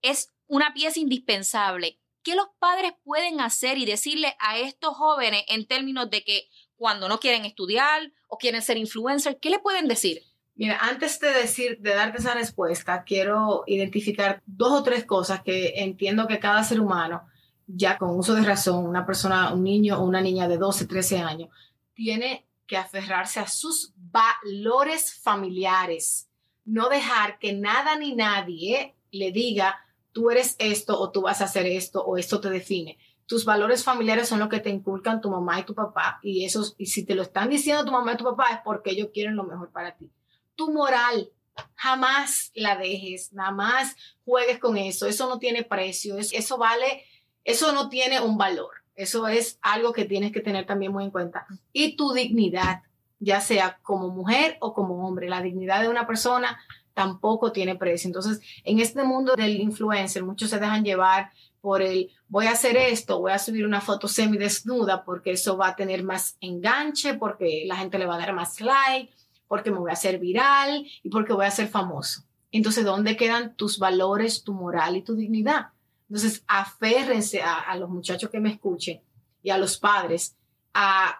Es 0.00 0.32
una 0.46 0.74
pieza 0.74 0.98
indispensable. 0.98 2.00
¿Qué 2.22 2.34
los 2.34 2.48
padres 2.58 2.92
pueden 3.02 3.40
hacer 3.40 3.78
y 3.78 3.84
decirle 3.84 4.36
a 4.38 4.58
estos 4.58 4.96
jóvenes 4.96 5.44
en 5.48 5.66
términos 5.66 6.08
de 6.08 6.24
que 6.24 6.48
cuando 6.76 7.08
no 7.08 7.20
quieren 7.20 7.44
estudiar 7.44 8.12
o 8.28 8.38
quieren 8.38 8.62
ser 8.62 8.76
influencers, 8.76 9.38
qué 9.40 9.50
le 9.50 9.58
pueden 9.58 9.88
decir? 9.88 10.22
Mira, 10.54 10.78
antes 10.80 11.18
de 11.18 11.32
decir, 11.32 11.78
de 11.80 11.94
darte 11.94 12.18
esa 12.18 12.34
respuesta, 12.34 13.04
quiero 13.04 13.64
identificar 13.66 14.42
dos 14.44 14.72
o 14.72 14.82
tres 14.82 15.04
cosas 15.04 15.42
que 15.42 15.80
entiendo 15.82 16.26
que 16.26 16.38
cada 16.38 16.62
ser 16.62 16.80
humano, 16.80 17.26
ya 17.66 17.96
con 17.96 18.18
uso 18.18 18.34
de 18.34 18.42
razón, 18.42 18.86
una 18.86 19.06
persona, 19.06 19.52
un 19.54 19.64
niño 19.64 19.98
o 19.98 20.04
una 20.04 20.20
niña 20.20 20.48
de 20.48 20.58
12, 20.58 20.86
13 20.86 21.18
años, 21.20 21.48
tiene 21.94 22.46
que 22.66 22.76
aferrarse 22.76 23.40
a 23.40 23.48
sus 23.48 23.94
valores 23.96 25.14
familiares. 25.14 26.28
No 26.64 26.90
dejar 26.90 27.38
que 27.38 27.54
nada 27.54 27.96
ni 27.96 28.14
nadie 28.14 28.94
le 29.10 29.32
diga, 29.32 29.80
tú 30.12 30.30
eres 30.30 30.54
esto 30.58 31.00
o 31.00 31.10
tú 31.10 31.22
vas 31.22 31.40
a 31.40 31.44
hacer 31.44 31.66
esto 31.66 32.04
o 32.04 32.18
esto 32.18 32.40
te 32.40 32.50
define. 32.50 32.98
Tus 33.26 33.46
valores 33.46 33.84
familiares 33.84 34.28
son 34.28 34.38
lo 34.38 34.50
que 34.50 34.60
te 34.60 34.68
inculcan 34.68 35.22
tu 35.22 35.30
mamá 35.30 35.58
y 35.58 35.64
tu 35.64 35.74
papá 35.74 36.20
y 36.22 36.44
esos 36.44 36.74
y 36.76 36.86
si 36.86 37.06
te 37.06 37.14
lo 37.14 37.22
están 37.22 37.48
diciendo 37.48 37.84
tu 37.86 37.92
mamá 37.92 38.12
y 38.12 38.16
tu 38.18 38.24
papá 38.24 38.48
es 38.52 38.58
porque 38.62 38.90
ellos 38.90 39.08
quieren 39.14 39.36
lo 39.36 39.44
mejor 39.44 39.70
para 39.70 39.96
ti 39.96 40.10
tu 40.54 40.72
moral. 40.72 41.30
Jamás 41.74 42.50
la 42.54 42.76
dejes, 42.76 43.32
nada 43.32 43.50
más 43.50 43.96
juegues 44.24 44.58
con 44.58 44.76
eso. 44.76 45.06
Eso 45.06 45.28
no 45.28 45.38
tiene 45.38 45.64
precio, 45.64 46.16
eso 46.18 46.58
vale, 46.58 47.04
eso 47.44 47.72
no 47.72 47.88
tiene 47.88 48.20
un 48.20 48.38
valor. 48.38 48.70
Eso 48.94 49.26
es 49.28 49.58
algo 49.62 49.92
que 49.92 50.04
tienes 50.04 50.32
que 50.32 50.40
tener 50.40 50.66
también 50.66 50.92
muy 50.92 51.04
en 51.04 51.10
cuenta. 51.10 51.46
Y 51.72 51.96
tu 51.96 52.12
dignidad, 52.12 52.82
ya 53.18 53.40
sea 53.40 53.78
como 53.82 54.08
mujer 54.08 54.56
o 54.60 54.74
como 54.74 55.06
hombre, 55.06 55.28
la 55.28 55.42
dignidad 55.42 55.82
de 55.82 55.88
una 55.88 56.06
persona 56.06 56.58
tampoco 56.94 57.52
tiene 57.52 57.76
precio. 57.76 58.08
Entonces, 58.08 58.40
en 58.64 58.80
este 58.80 59.02
mundo 59.02 59.34
del 59.34 59.60
influencer, 59.60 60.22
muchos 60.22 60.50
se 60.50 60.58
dejan 60.58 60.84
llevar 60.84 61.30
por 61.60 61.80
el 61.80 62.10
voy 62.28 62.46
a 62.46 62.52
hacer 62.52 62.76
esto, 62.76 63.20
voy 63.20 63.32
a 63.32 63.38
subir 63.38 63.64
una 63.64 63.80
foto 63.80 64.08
semi 64.08 64.36
desnuda 64.36 65.04
porque 65.04 65.32
eso 65.32 65.56
va 65.56 65.68
a 65.68 65.76
tener 65.76 66.02
más 66.02 66.36
enganche, 66.40 67.14
porque 67.14 67.64
la 67.66 67.76
gente 67.76 67.98
le 67.98 68.06
va 68.06 68.16
a 68.16 68.18
dar 68.18 68.34
más 68.34 68.60
like, 68.60 69.14
porque 69.52 69.70
me 69.70 69.80
voy 69.80 69.90
a 69.90 69.92
hacer 69.92 70.18
viral 70.18 70.86
y 71.02 71.10
porque 71.10 71.34
voy 71.34 71.44
a 71.44 71.50
ser 71.50 71.68
famoso. 71.68 72.24
Entonces, 72.52 72.86
¿dónde 72.86 73.18
quedan 73.18 73.54
tus 73.54 73.78
valores, 73.78 74.44
tu 74.44 74.54
moral 74.54 74.96
y 74.96 75.02
tu 75.02 75.14
dignidad? 75.14 75.72
Entonces, 76.08 76.42
aférrense 76.48 77.42
a, 77.42 77.76
los 77.76 77.90
muchachos 77.90 78.30
que 78.30 78.40
me 78.40 78.48
escuchen 78.48 79.02
y 79.42 79.50
a 79.50 79.58
los 79.58 79.76
padres 79.76 80.38
a 80.72 81.18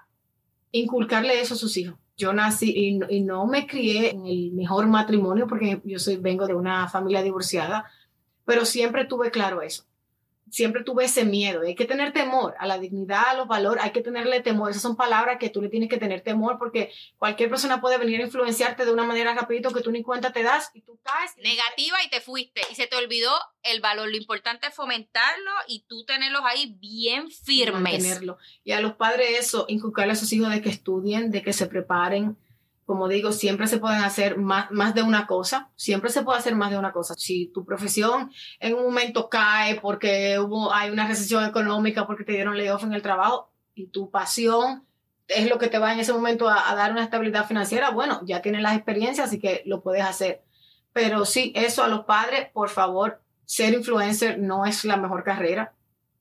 inculcarle 0.71 1.43
eso 1.43 1.53
a 1.53 1.59
sus 1.59 1.77
hijos. 1.77 1.99
Yo 2.17 2.33
nací 2.33 2.73
y, 3.07 3.21
no 3.21 3.47
me 3.47 3.67
crié 3.67 4.13
en 4.13 4.25
el 4.25 4.53
mejor 4.53 4.87
matrimonio 4.87 5.47
porque 5.47 5.83
yo 5.85 5.99
soy, 5.99 6.17
vengo 6.17 6.47
de 6.47 6.55
una 6.55 6.89
familia 6.89 7.23
divorciada, 7.23 7.85
pero 8.47 8.65
siempre 8.65 9.05
tuve 9.05 9.31
claro 9.31 9.61
eso. 9.61 9.85
Siempre 10.53 10.85
tuve 10.85 11.05
ese 11.05 11.25
miedo. 11.25 11.63
Hay 11.63 11.75
que 11.75 11.87
tener 11.87 12.13
temor 12.13 12.55
a 12.59 12.67
la 12.67 12.79
dignidad, 12.79 13.31
a 13.31 13.35
los 13.35 13.49
valores, 13.49 13.83
hay 13.83 13.91
que 13.91 14.03
tenerle 14.03 14.41
temor. 14.41 14.71
Esas 14.71 14.83
son 14.83 14.97
palabras 14.97 15.39
que 15.41 15.49
tú 15.49 15.63
le 15.63 15.71
tienes 15.71 15.89
que 15.89 15.97
tener 15.97 16.21
temor 16.21 16.59
porque 16.59 16.93
cualquier 17.17 17.49
persona 17.49 17.81
puede 17.81 17.97
venir 17.97 18.21
a 18.21 18.25
influenciarte 18.25 18.85
de 18.85 18.93
una 18.93 19.05
manera 19.05 19.35
rapidito 19.35 19.73
que 19.73 19.81
tú 19.81 19.91
ni 19.91 20.03
cuenta 20.03 20.33
te 20.33 20.43
das 20.43 20.71
y 20.75 20.83
tú 20.83 21.01
caes. 21.03 21.33
Negativa 21.39 21.97
y 22.05 22.11
te 22.11 22.21
fuiste 22.21 22.61
y 22.71 22.75
se 22.75 22.87
te 22.87 22.97
olvidó 22.97 23.33
el 23.63 23.81
valor. 23.81 24.11
Lo 24.11 24.17
importante 24.17 24.67
es 24.67 24.75
fomentarlo 24.75 25.51
y 25.67 25.85
tú 25.89 26.05
tenerlos 26.05 26.43
ahí 26.45 26.77
bien 26.79 27.31
firmes. 27.31 28.21
Y 28.63 28.73
a 28.73 28.81
los 28.81 28.93
padres 28.93 29.39
eso, 29.39 29.65
inculcarle 29.69 30.13
a 30.13 30.17
sus 30.17 30.33
hijos 30.35 30.51
de 30.51 30.61
que 30.61 30.69
estudien, 30.69 31.31
de 31.31 31.43
que 31.43 31.55
se 31.55 31.67
preparen, 31.67 32.37
como 32.85 33.09
digo, 33.09 33.33
siempre 33.33 33.69
se 33.69 33.79
pueden 33.79 34.03
hacer 34.03 34.39
más, 34.39 34.95
de 34.95 35.03
una 35.03 35.27
cosa, 35.27 35.71
siempre 35.77 36.11
se 36.11 36.23
puede 36.23 36.39
hacer 36.39 36.55
más 36.55 36.71
de 36.71 36.79
una 36.79 36.93
cosa. 36.93 37.15
Si 37.17 37.47
tu 37.47 37.65
profesión 37.65 38.33
en 38.59 38.75
un 38.75 38.85
momento 38.85 39.29
cae 39.29 39.81
porque 39.81 40.39
hay 40.73 40.91
una 40.91 41.07
recesión 41.07 41.45
económica, 41.45 42.07
porque 42.07 42.25
te 42.25 42.33
dieron 42.33 42.57
layoff 42.57 42.83
en 42.85 42.93
el 42.93 43.03
trabajo 43.03 43.53
y 43.75 43.87
tu 43.87 44.11
pasión 44.11 44.85
es 45.29 45.49
lo 45.49 45.59
que 45.59 45.69
te 45.69 45.79
va 45.79 45.93
en 45.93 46.01
ese 46.01 46.13
momento 46.13 46.49
a, 46.49 46.75
dar 46.75 46.93
una 46.93 47.05
estabilidad 47.05 47.47
financiera, 47.47 47.91
bueno, 47.91 48.21
ya 48.25 48.43
tienes 48.43 48.63
las 48.63 48.77
experiencias, 48.77 49.29
así 49.29 49.39
que 49.39 49.63
lo 49.67 49.83
puedes 49.83 50.05
hacer. 50.05 50.43
Pero 50.93 51.25
sí, 51.25 51.53
eso 51.55 51.83
a 51.83 51.89
los 51.89 52.05
padres, 52.05 52.51
por 52.53 52.69
favor, 52.69 53.23
ser 53.45 53.73
influencer 53.73 54.39
no 54.39 54.67
es 54.67 54.85
la 54.85 54.97
mejor 54.97 55.25
carrera. 55.25 55.73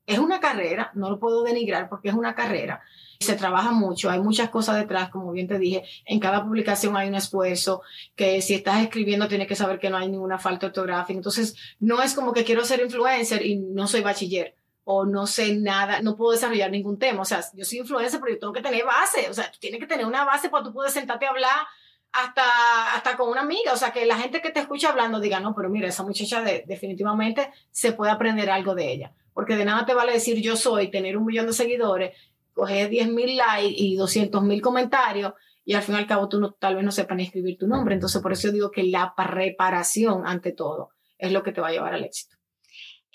Es 0.06 0.18
una 0.18 0.40
carrera, 0.40 0.90
no 0.94 1.10
lo 1.10 1.18
puedo 1.18 1.42
denigrar 1.42 1.88
porque 1.88 2.08
es 2.08 2.14
una 2.14 2.34
carrera, 2.34 2.82
se 3.22 3.34
trabaja 3.34 3.72
mucho, 3.72 4.10
hay 4.10 4.20
muchas 4.20 4.50
cosas 4.50 4.76
detrás, 4.76 5.08
como 5.10 5.32
bien 5.32 5.48
te 5.48 5.58
dije, 5.58 5.84
en 6.04 6.20
cada 6.20 6.44
publicación 6.44 6.96
hay 6.96 7.08
un 7.08 7.14
esfuerzo, 7.14 7.82
que 8.14 8.42
si 8.42 8.54
estás 8.54 8.82
escribiendo 8.82 9.28
tienes 9.28 9.48
que 9.48 9.56
saber 9.56 9.78
que 9.78 9.90
no 9.90 9.96
hay 9.96 10.08
ninguna 10.08 10.38
falta 10.38 10.66
ortográfica. 10.66 11.16
Entonces, 11.16 11.56
no 11.80 12.02
es 12.02 12.14
como 12.14 12.32
que 12.32 12.44
quiero 12.44 12.64
ser 12.64 12.80
influencer 12.80 13.44
y 13.44 13.56
no 13.56 13.86
soy 13.86 14.02
bachiller 14.02 14.56
o 14.84 15.04
no 15.04 15.26
sé 15.26 15.54
nada, 15.54 16.02
no 16.02 16.16
puedo 16.16 16.32
desarrollar 16.32 16.70
ningún 16.70 16.98
tema. 16.98 17.22
O 17.22 17.24
sea, 17.24 17.42
yo 17.54 17.64
soy 17.64 17.78
influencer, 17.78 18.20
pero 18.20 18.34
yo 18.34 18.40
tengo 18.40 18.52
que 18.52 18.62
tener 18.62 18.84
base. 18.84 19.28
O 19.30 19.34
sea, 19.34 19.50
tú 19.50 19.58
tienes 19.60 19.80
que 19.80 19.86
tener 19.86 20.06
una 20.06 20.24
base 20.24 20.48
para 20.48 20.64
tú 20.64 20.72
puedes 20.72 20.92
sentarte 20.92 21.26
a 21.26 21.30
hablar 21.30 21.66
hasta, 22.12 22.94
hasta 22.94 23.16
con 23.16 23.28
una 23.28 23.42
amiga. 23.42 23.72
O 23.72 23.76
sea, 23.76 23.92
que 23.92 24.04
la 24.06 24.18
gente 24.18 24.42
que 24.42 24.50
te 24.50 24.60
escucha 24.60 24.90
hablando 24.90 25.20
diga, 25.20 25.40
no, 25.40 25.54
pero 25.54 25.68
mira, 25.68 25.88
esa 25.88 26.02
muchacha 26.02 26.42
definitivamente 26.42 27.50
se 27.70 27.92
puede 27.92 28.10
aprender 28.10 28.50
algo 28.50 28.74
de 28.74 28.92
ella. 28.92 29.12
Porque 29.34 29.56
de 29.56 29.64
nada 29.64 29.86
te 29.86 29.94
vale 29.94 30.12
decir 30.12 30.40
yo 30.42 30.56
soy, 30.56 30.90
tener 30.90 31.16
un 31.16 31.24
millón 31.24 31.46
de 31.46 31.52
seguidores 31.54 32.16
coger 32.52 32.88
10 32.88 33.08
mil 33.08 33.36
likes 33.36 33.74
y 33.76 33.96
200 33.96 34.42
mil 34.42 34.60
comentarios 34.60 35.32
y 35.64 35.74
al 35.74 35.82
fin 35.82 35.94
y 35.94 35.98
al 35.98 36.06
cabo 36.06 36.28
tú 36.28 36.40
no, 36.40 36.52
tal 36.52 36.74
vez 36.74 36.84
no 36.84 36.90
sepas 36.90 37.16
ni 37.16 37.24
escribir 37.24 37.56
tu 37.58 37.66
nombre. 37.66 37.94
Entonces, 37.94 38.20
por 38.20 38.32
eso 38.32 38.50
digo 38.50 38.70
que 38.70 38.82
la 38.82 39.14
preparación 39.16 40.26
ante 40.26 40.52
todo 40.52 40.90
es 41.18 41.32
lo 41.32 41.42
que 41.42 41.52
te 41.52 41.60
va 41.60 41.68
a 41.68 41.72
llevar 41.72 41.94
al 41.94 42.04
éxito. 42.04 42.36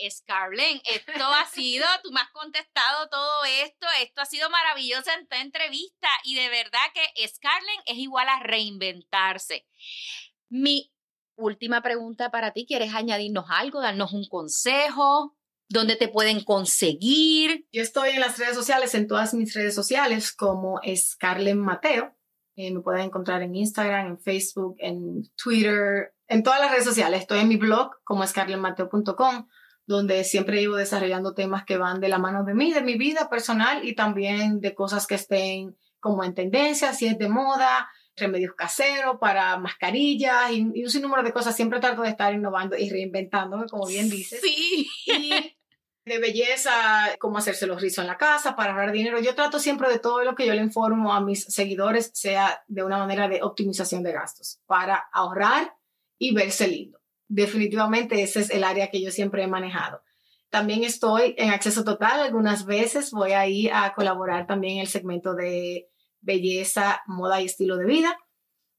Scarlett, 0.09 0.81
esto 0.85 1.25
ha 1.25 1.45
sido, 1.45 1.85
tú 2.03 2.11
me 2.11 2.19
has 2.19 2.29
contestado 2.29 3.09
todo 3.09 3.45
esto, 3.63 3.87
esto 4.01 4.21
ha 4.21 4.25
sido 4.25 4.49
maravilloso 4.49 5.09
en 5.17 5.27
tu 5.27 5.35
entrevista 5.35 6.07
y 6.23 6.35
de 6.35 6.49
verdad 6.49 6.79
que 6.93 7.27
Scarlett 7.27 7.81
es 7.87 7.97
igual 7.97 8.29
a 8.29 8.39
reinventarse. 8.39 9.65
Mi 10.49 10.93
última 11.35 11.81
pregunta 11.81 12.29
para 12.29 12.51
ti, 12.51 12.65
¿quieres 12.67 12.93
añadirnos 12.93 13.45
algo, 13.49 13.81
darnos 13.81 14.13
un 14.13 14.27
consejo? 14.27 15.36
Dónde 15.69 15.95
te 15.95 16.07
pueden 16.07 16.43
conseguir. 16.43 17.67
Yo 17.71 17.81
estoy 17.81 18.11
en 18.11 18.21
las 18.21 18.37
redes 18.37 18.55
sociales, 18.55 18.95
en 18.95 19.07
todas 19.07 19.33
mis 19.33 19.53
redes 19.53 19.75
sociales, 19.75 20.33
como 20.33 20.79
Scarlett 20.95 21.55
Mateo. 21.55 22.15
Eh, 22.55 22.73
me 22.73 22.81
pueden 22.81 23.01
encontrar 23.01 23.43
en 23.43 23.55
Instagram, 23.55 24.07
en 24.07 24.19
Facebook, 24.19 24.75
en 24.79 25.23
Twitter, 25.41 26.15
en 26.27 26.41
todas 26.41 26.59
las 26.59 26.71
redes 26.71 26.85
sociales. 26.85 27.21
Estoy 27.21 27.39
en 27.39 27.49
mi 27.49 27.57
blog 27.57 27.91
como 28.03 28.25
scarlettmateo.com, 28.25 29.47
donde 29.85 30.23
siempre 30.23 30.59
llevo 30.59 30.75
desarrollando 30.75 31.35
temas 31.35 31.65
que 31.65 31.77
van 31.77 32.01
de 32.01 32.09
la 32.09 32.17
mano 32.17 32.43
de 32.43 32.55
mí, 32.55 32.73
de 32.73 32.81
mi 32.81 32.97
vida 32.97 33.29
personal 33.29 33.87
y 33.87 33.93
también 33.93 34.59
de 34.59 34.73
cosas 34.73 35.05
que 35.05 35.15
estén 35.15 35.77
como 35.99 36.23
en 36.23 36.33
tendencia, 36.33 36.93
si 36.93 37.05
es 37.05 37.17
de 37.19 37.29
moda, 37.29 37.89
remedios 38.15 38.55
caseros 38.55 39.17
para 39.19 39.57
mascarillas 39.57 40.51
y, 40.51 40.67
y, 40.73 40.83
un 40.83 40.89
sinnúmero 40.89 41.21
de 41.21 41.33
cosas. 41.33 41.55
Siempre 41.55 41.79
trato 41.79 42.01
de 42.01 42.09
estar 42.09 42.33
innovando 42.33 42.75
y 42.75 42.89
reinventándome, 42.89 43.67
como 43.67 43.85
bien 43.85 44.09
dices. 44.09 44.41
Sí. 44.41 44.87
Y 45.05 45.56
de 46.07 46.19
belleza, 46.19 46.71
cómo 47.19 47.37
hacerse 47.37 47.67
los 47.67 47.81
rizos 47.81 47.99
en 47.99 48.07
la 48.07 48.17
casa 48.17 48.55
para 48.55 48.71
ahorrar 48.71 48.91
dinero. 48.91 49.19
Yo 49.19 49.35
trato 49.35 49.59
siempre 49.59 49.89
de 49.89 49.99
todo 49.99 50.23
lo 50.23 50.35
que 50.35 50.47
yo 50.47 50.53
le 50.53 50.61
informo 50.61 51.13
a 51.13 51.21
mis 51.21 51.43
seguidores 51.43 52.11
sea 52.13 52.63
de 52.67 52.83
una 52.83 52.97
manera 52.97 53.27
de 53.27 53.43
optimización 53.43 54.03
de 54.03 54.13
gastos 54.13 54.59
para 54.65 55.07
ahorrar 55.11 55.75
y 56.17 56.33
verse 56.33 56.67
lindo. 56.67 56.99
Definitivamente 57.27 58.21
ese 58.21 58.39
es 58.39 58.49
el 58.49 58.63
área 58.63 58.89
que 58.89 59.01
yo 59.01 59.11
siempre 59.11 59.43
he 59.43 59.47
manejado. 59.47 60.01
También 60.49 60.83
estoy 60.83 61.35
en 61.37 61.49
acceso 61.49 61.83
total. 61.83 62.21
Algunas 62.21 62.65
veces 62.65 63.11
voy 63.11 63.33
a 63.33 63.45
ir 63.47 63.71
a 63.73 63.93
colaborar 63.93 64.47
también 64.47 64.75
en 64.75 64.81
el 64.81 64.87
segmento 64.87 65.35
de 65.35 65.89
belleza, 66.21 67.01
moda 67.05 67.41
y 67.41 67.45
estilo 67.45 67.75
de 67.75 67.85
vida. 67.85 68.17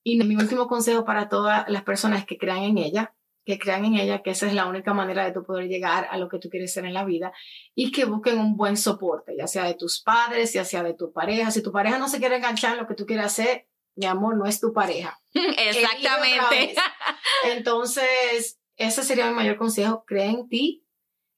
Y 0.02 0.22
mi 0.24 0.36
último 0.36 0.66
consejo 0.66 1.04
para 1.04 1.28
todas 1.28 1.68
las 1.68 1.82
personas 1.82 2.24
que 2.24 2.38
crean 2.38 2.62
en 2.62 2.78
ella 2.78 3.14
que 3.48 3.58
crean 3.58 3.86
en 3.86 3.94
ella, 3.94 4.20
que 4.22 4.28
esa 4.28 4.46
es 4.46 4.52
la 4.52 4.66
única 4.66 4.92
manera 4.92 5.24
de 5.24 5.32
tú 5.32 5.42
poder 5.42 5.68
llegar 5.68 6.06
a 6.10 6.18
lo 6.18 6.28
que 6.28 6.38
tú 6.38 6.50
quieres 6.50 6.70
ser 6.70 6.84
en 6.84 6.92
la 6.92 7.06
vida 7.06 7.32
y 7.74 7.92
que 7.92 8.04
busquen 8.04 8.38
un 8.38 8.58
buen 8.58 8.76
soporte, 8.76 9.34
ya 9.38 9.46
sea 9.46 9.64
de 9.64 9.72
tus 9.72 10.02
padres, 10.02 10.52
ya 10.52 10.66
sea 10.66 10.82
de 10.82 10.92
tu 10.92 11.14
pareja. 11.14 11.50
Si 11.50 11.62
tu 11.62 11.72
pareja 11.72 11.98
no 11.98 12.10
se 12.10 12.18
quiere 12.18 12.36
enganchar 12.36 12.72
en 12.72 12.80
lo 12.80 12.86
que 12.86 12.92
tú 12.92 13.06
quieres 13.06 13.24
hacer, 13.24 13.66
mi 13.96 14.04
amor, 14.04 14.36
no 14.36 14.44
es 14.44 14.60
tu 14.60 14.74
pareja. 14.74 15.18
Exactamente. 15.32 16.74
Entonces, 17.46 18.60
ese 18.76 19.02
sería 19.02 19.28
mi 19.28 19.36
mayor 19.36 19.56
consejo. 19.56 20.04
Cree 20.06 20.26
en 20.26 20.46
ti, 20.50 20.84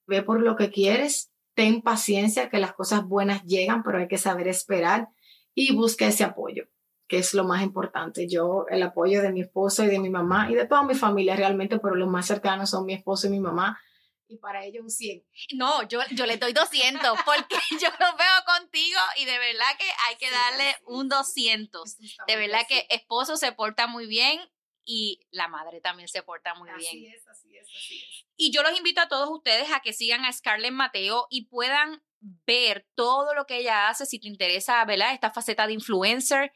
ve 0.08 0.24
por 0.24 0.42
lo 0.42 0.56
que 0.56 0.72
quieres, 0.72 1.30
ten 1.54 1.80
paciencia, 1.80 2.50
que 2.50 2.58
las 2.58 2.72
cosas 2.72 3.04
buenas 3.04 3.44
llegan, 3.44 3.84
pero 3.84 3.98
hay 3.98 4.08
que 4.08 4.18
saber 4.18 4.48
esperar 4.48 5.10
y 5.54 5.76
busca 5.76 6.08
ese 6.08 6.24
apoyo 6.24 6.66
que 7.10 7.18
es 7.18 7.34
lo 7.34 7.42
más 7.42 7.60
importante. 7.64 8.28
Yo, 8.28 8.66
el 8.70 8.84
apoyo 8.84 9.20
de 9.20 9.32
mi 9.32 9.40
esposo 9.40 9.82
y 9.82 9.88
de 9.88 9.98
mi 9.98 10.08
mamá 10.08 10.48
y 10.48 10.54
de 10.54 10.64
toda 10.64 10.84
mi 10.84 10.94
familia 10.94 11.34
realmente, 11.34 11.80
pero 11.80 11.96
los 11.96 12.08
más 12.08 12.24
cercanos 12.24 12.70
son 12.70 12.86
mi 12.86 12.94
esposo 12.94 13.26
y 13.26 13.30
mi 13.30 13.40
mamá. 13.40 13.80
Y 14.28 14.36
para 14.36 14.64
ellos 14.64 14.84
un 14.84 14.90
100. 14.90 15.26
No, 15.56 15.88
yo, 15.88 15.98
yo 16.12 16.24
le 16.24 16.36
doy 16.36 16.52
200 16.52 17.18
porque 17.26 17.56
yo 17.72 17.88
lo 17.98 18.16
veo 18.16 18.44
contigo 18.46 19.00
y 19.16 19.24
de 19.24 19.36
verdad 19.40 19.66
que 19.76 19.86
hay 20.06 20.16
que 20.18 20.30
darle 20.30 20.76
un 20.86 21.08
200. 21.08 21.98
De 22.28 22.36
verdad 22.36 22.60
que 22.68 22.86
esposo 22.90 23.36
se 23.36 23.50
porta 23.50 23.88
muy 23.88 24.06
bien 24.06 24.38
y 24.84 25.18
la 25.32 25.48
madre 25.48 25.80
también 25.80 26.08
se 26.08 26.22
porta 26.22 26.54
muy 26.54 26.68
bien. 26.78 26.90
Así 26.90 27.06
es, 27.08 27.26
así 27.26 27.56
es, 27.56 27.66
así 27.76 27.96
es. 27.96 28.26
Y 28.36 28.52
yo 28.52 28.62
los 28.62 28.78
invito 28.78 29.00
a 29.00 29.08
todos 29.08 29.28
ustedes 29.30 29.72
a 29.72 29.80
que 29.80 29.92
sigan 29.92 30.24
a 30.24 30.32
Scarlett 30.32 30.70
Mateo 30.70 31.26
y 31.28 31.46
puedan 31.46 32.04
ver 32.20 32.86
todo 32.94 33.34
lo 33.34 33.46
que 33.46 33.58
ella 33.58 33.88
hace, 33.88 34.06
si 34.06 34.18
te 34.18 34.28
interesa, 34.28 34.84
¿verdad? 34.84 35.14
Esta 35.14 35.30
faceta 35.30 35.66
de 35.66 35.72
influencer, 35.72 36.52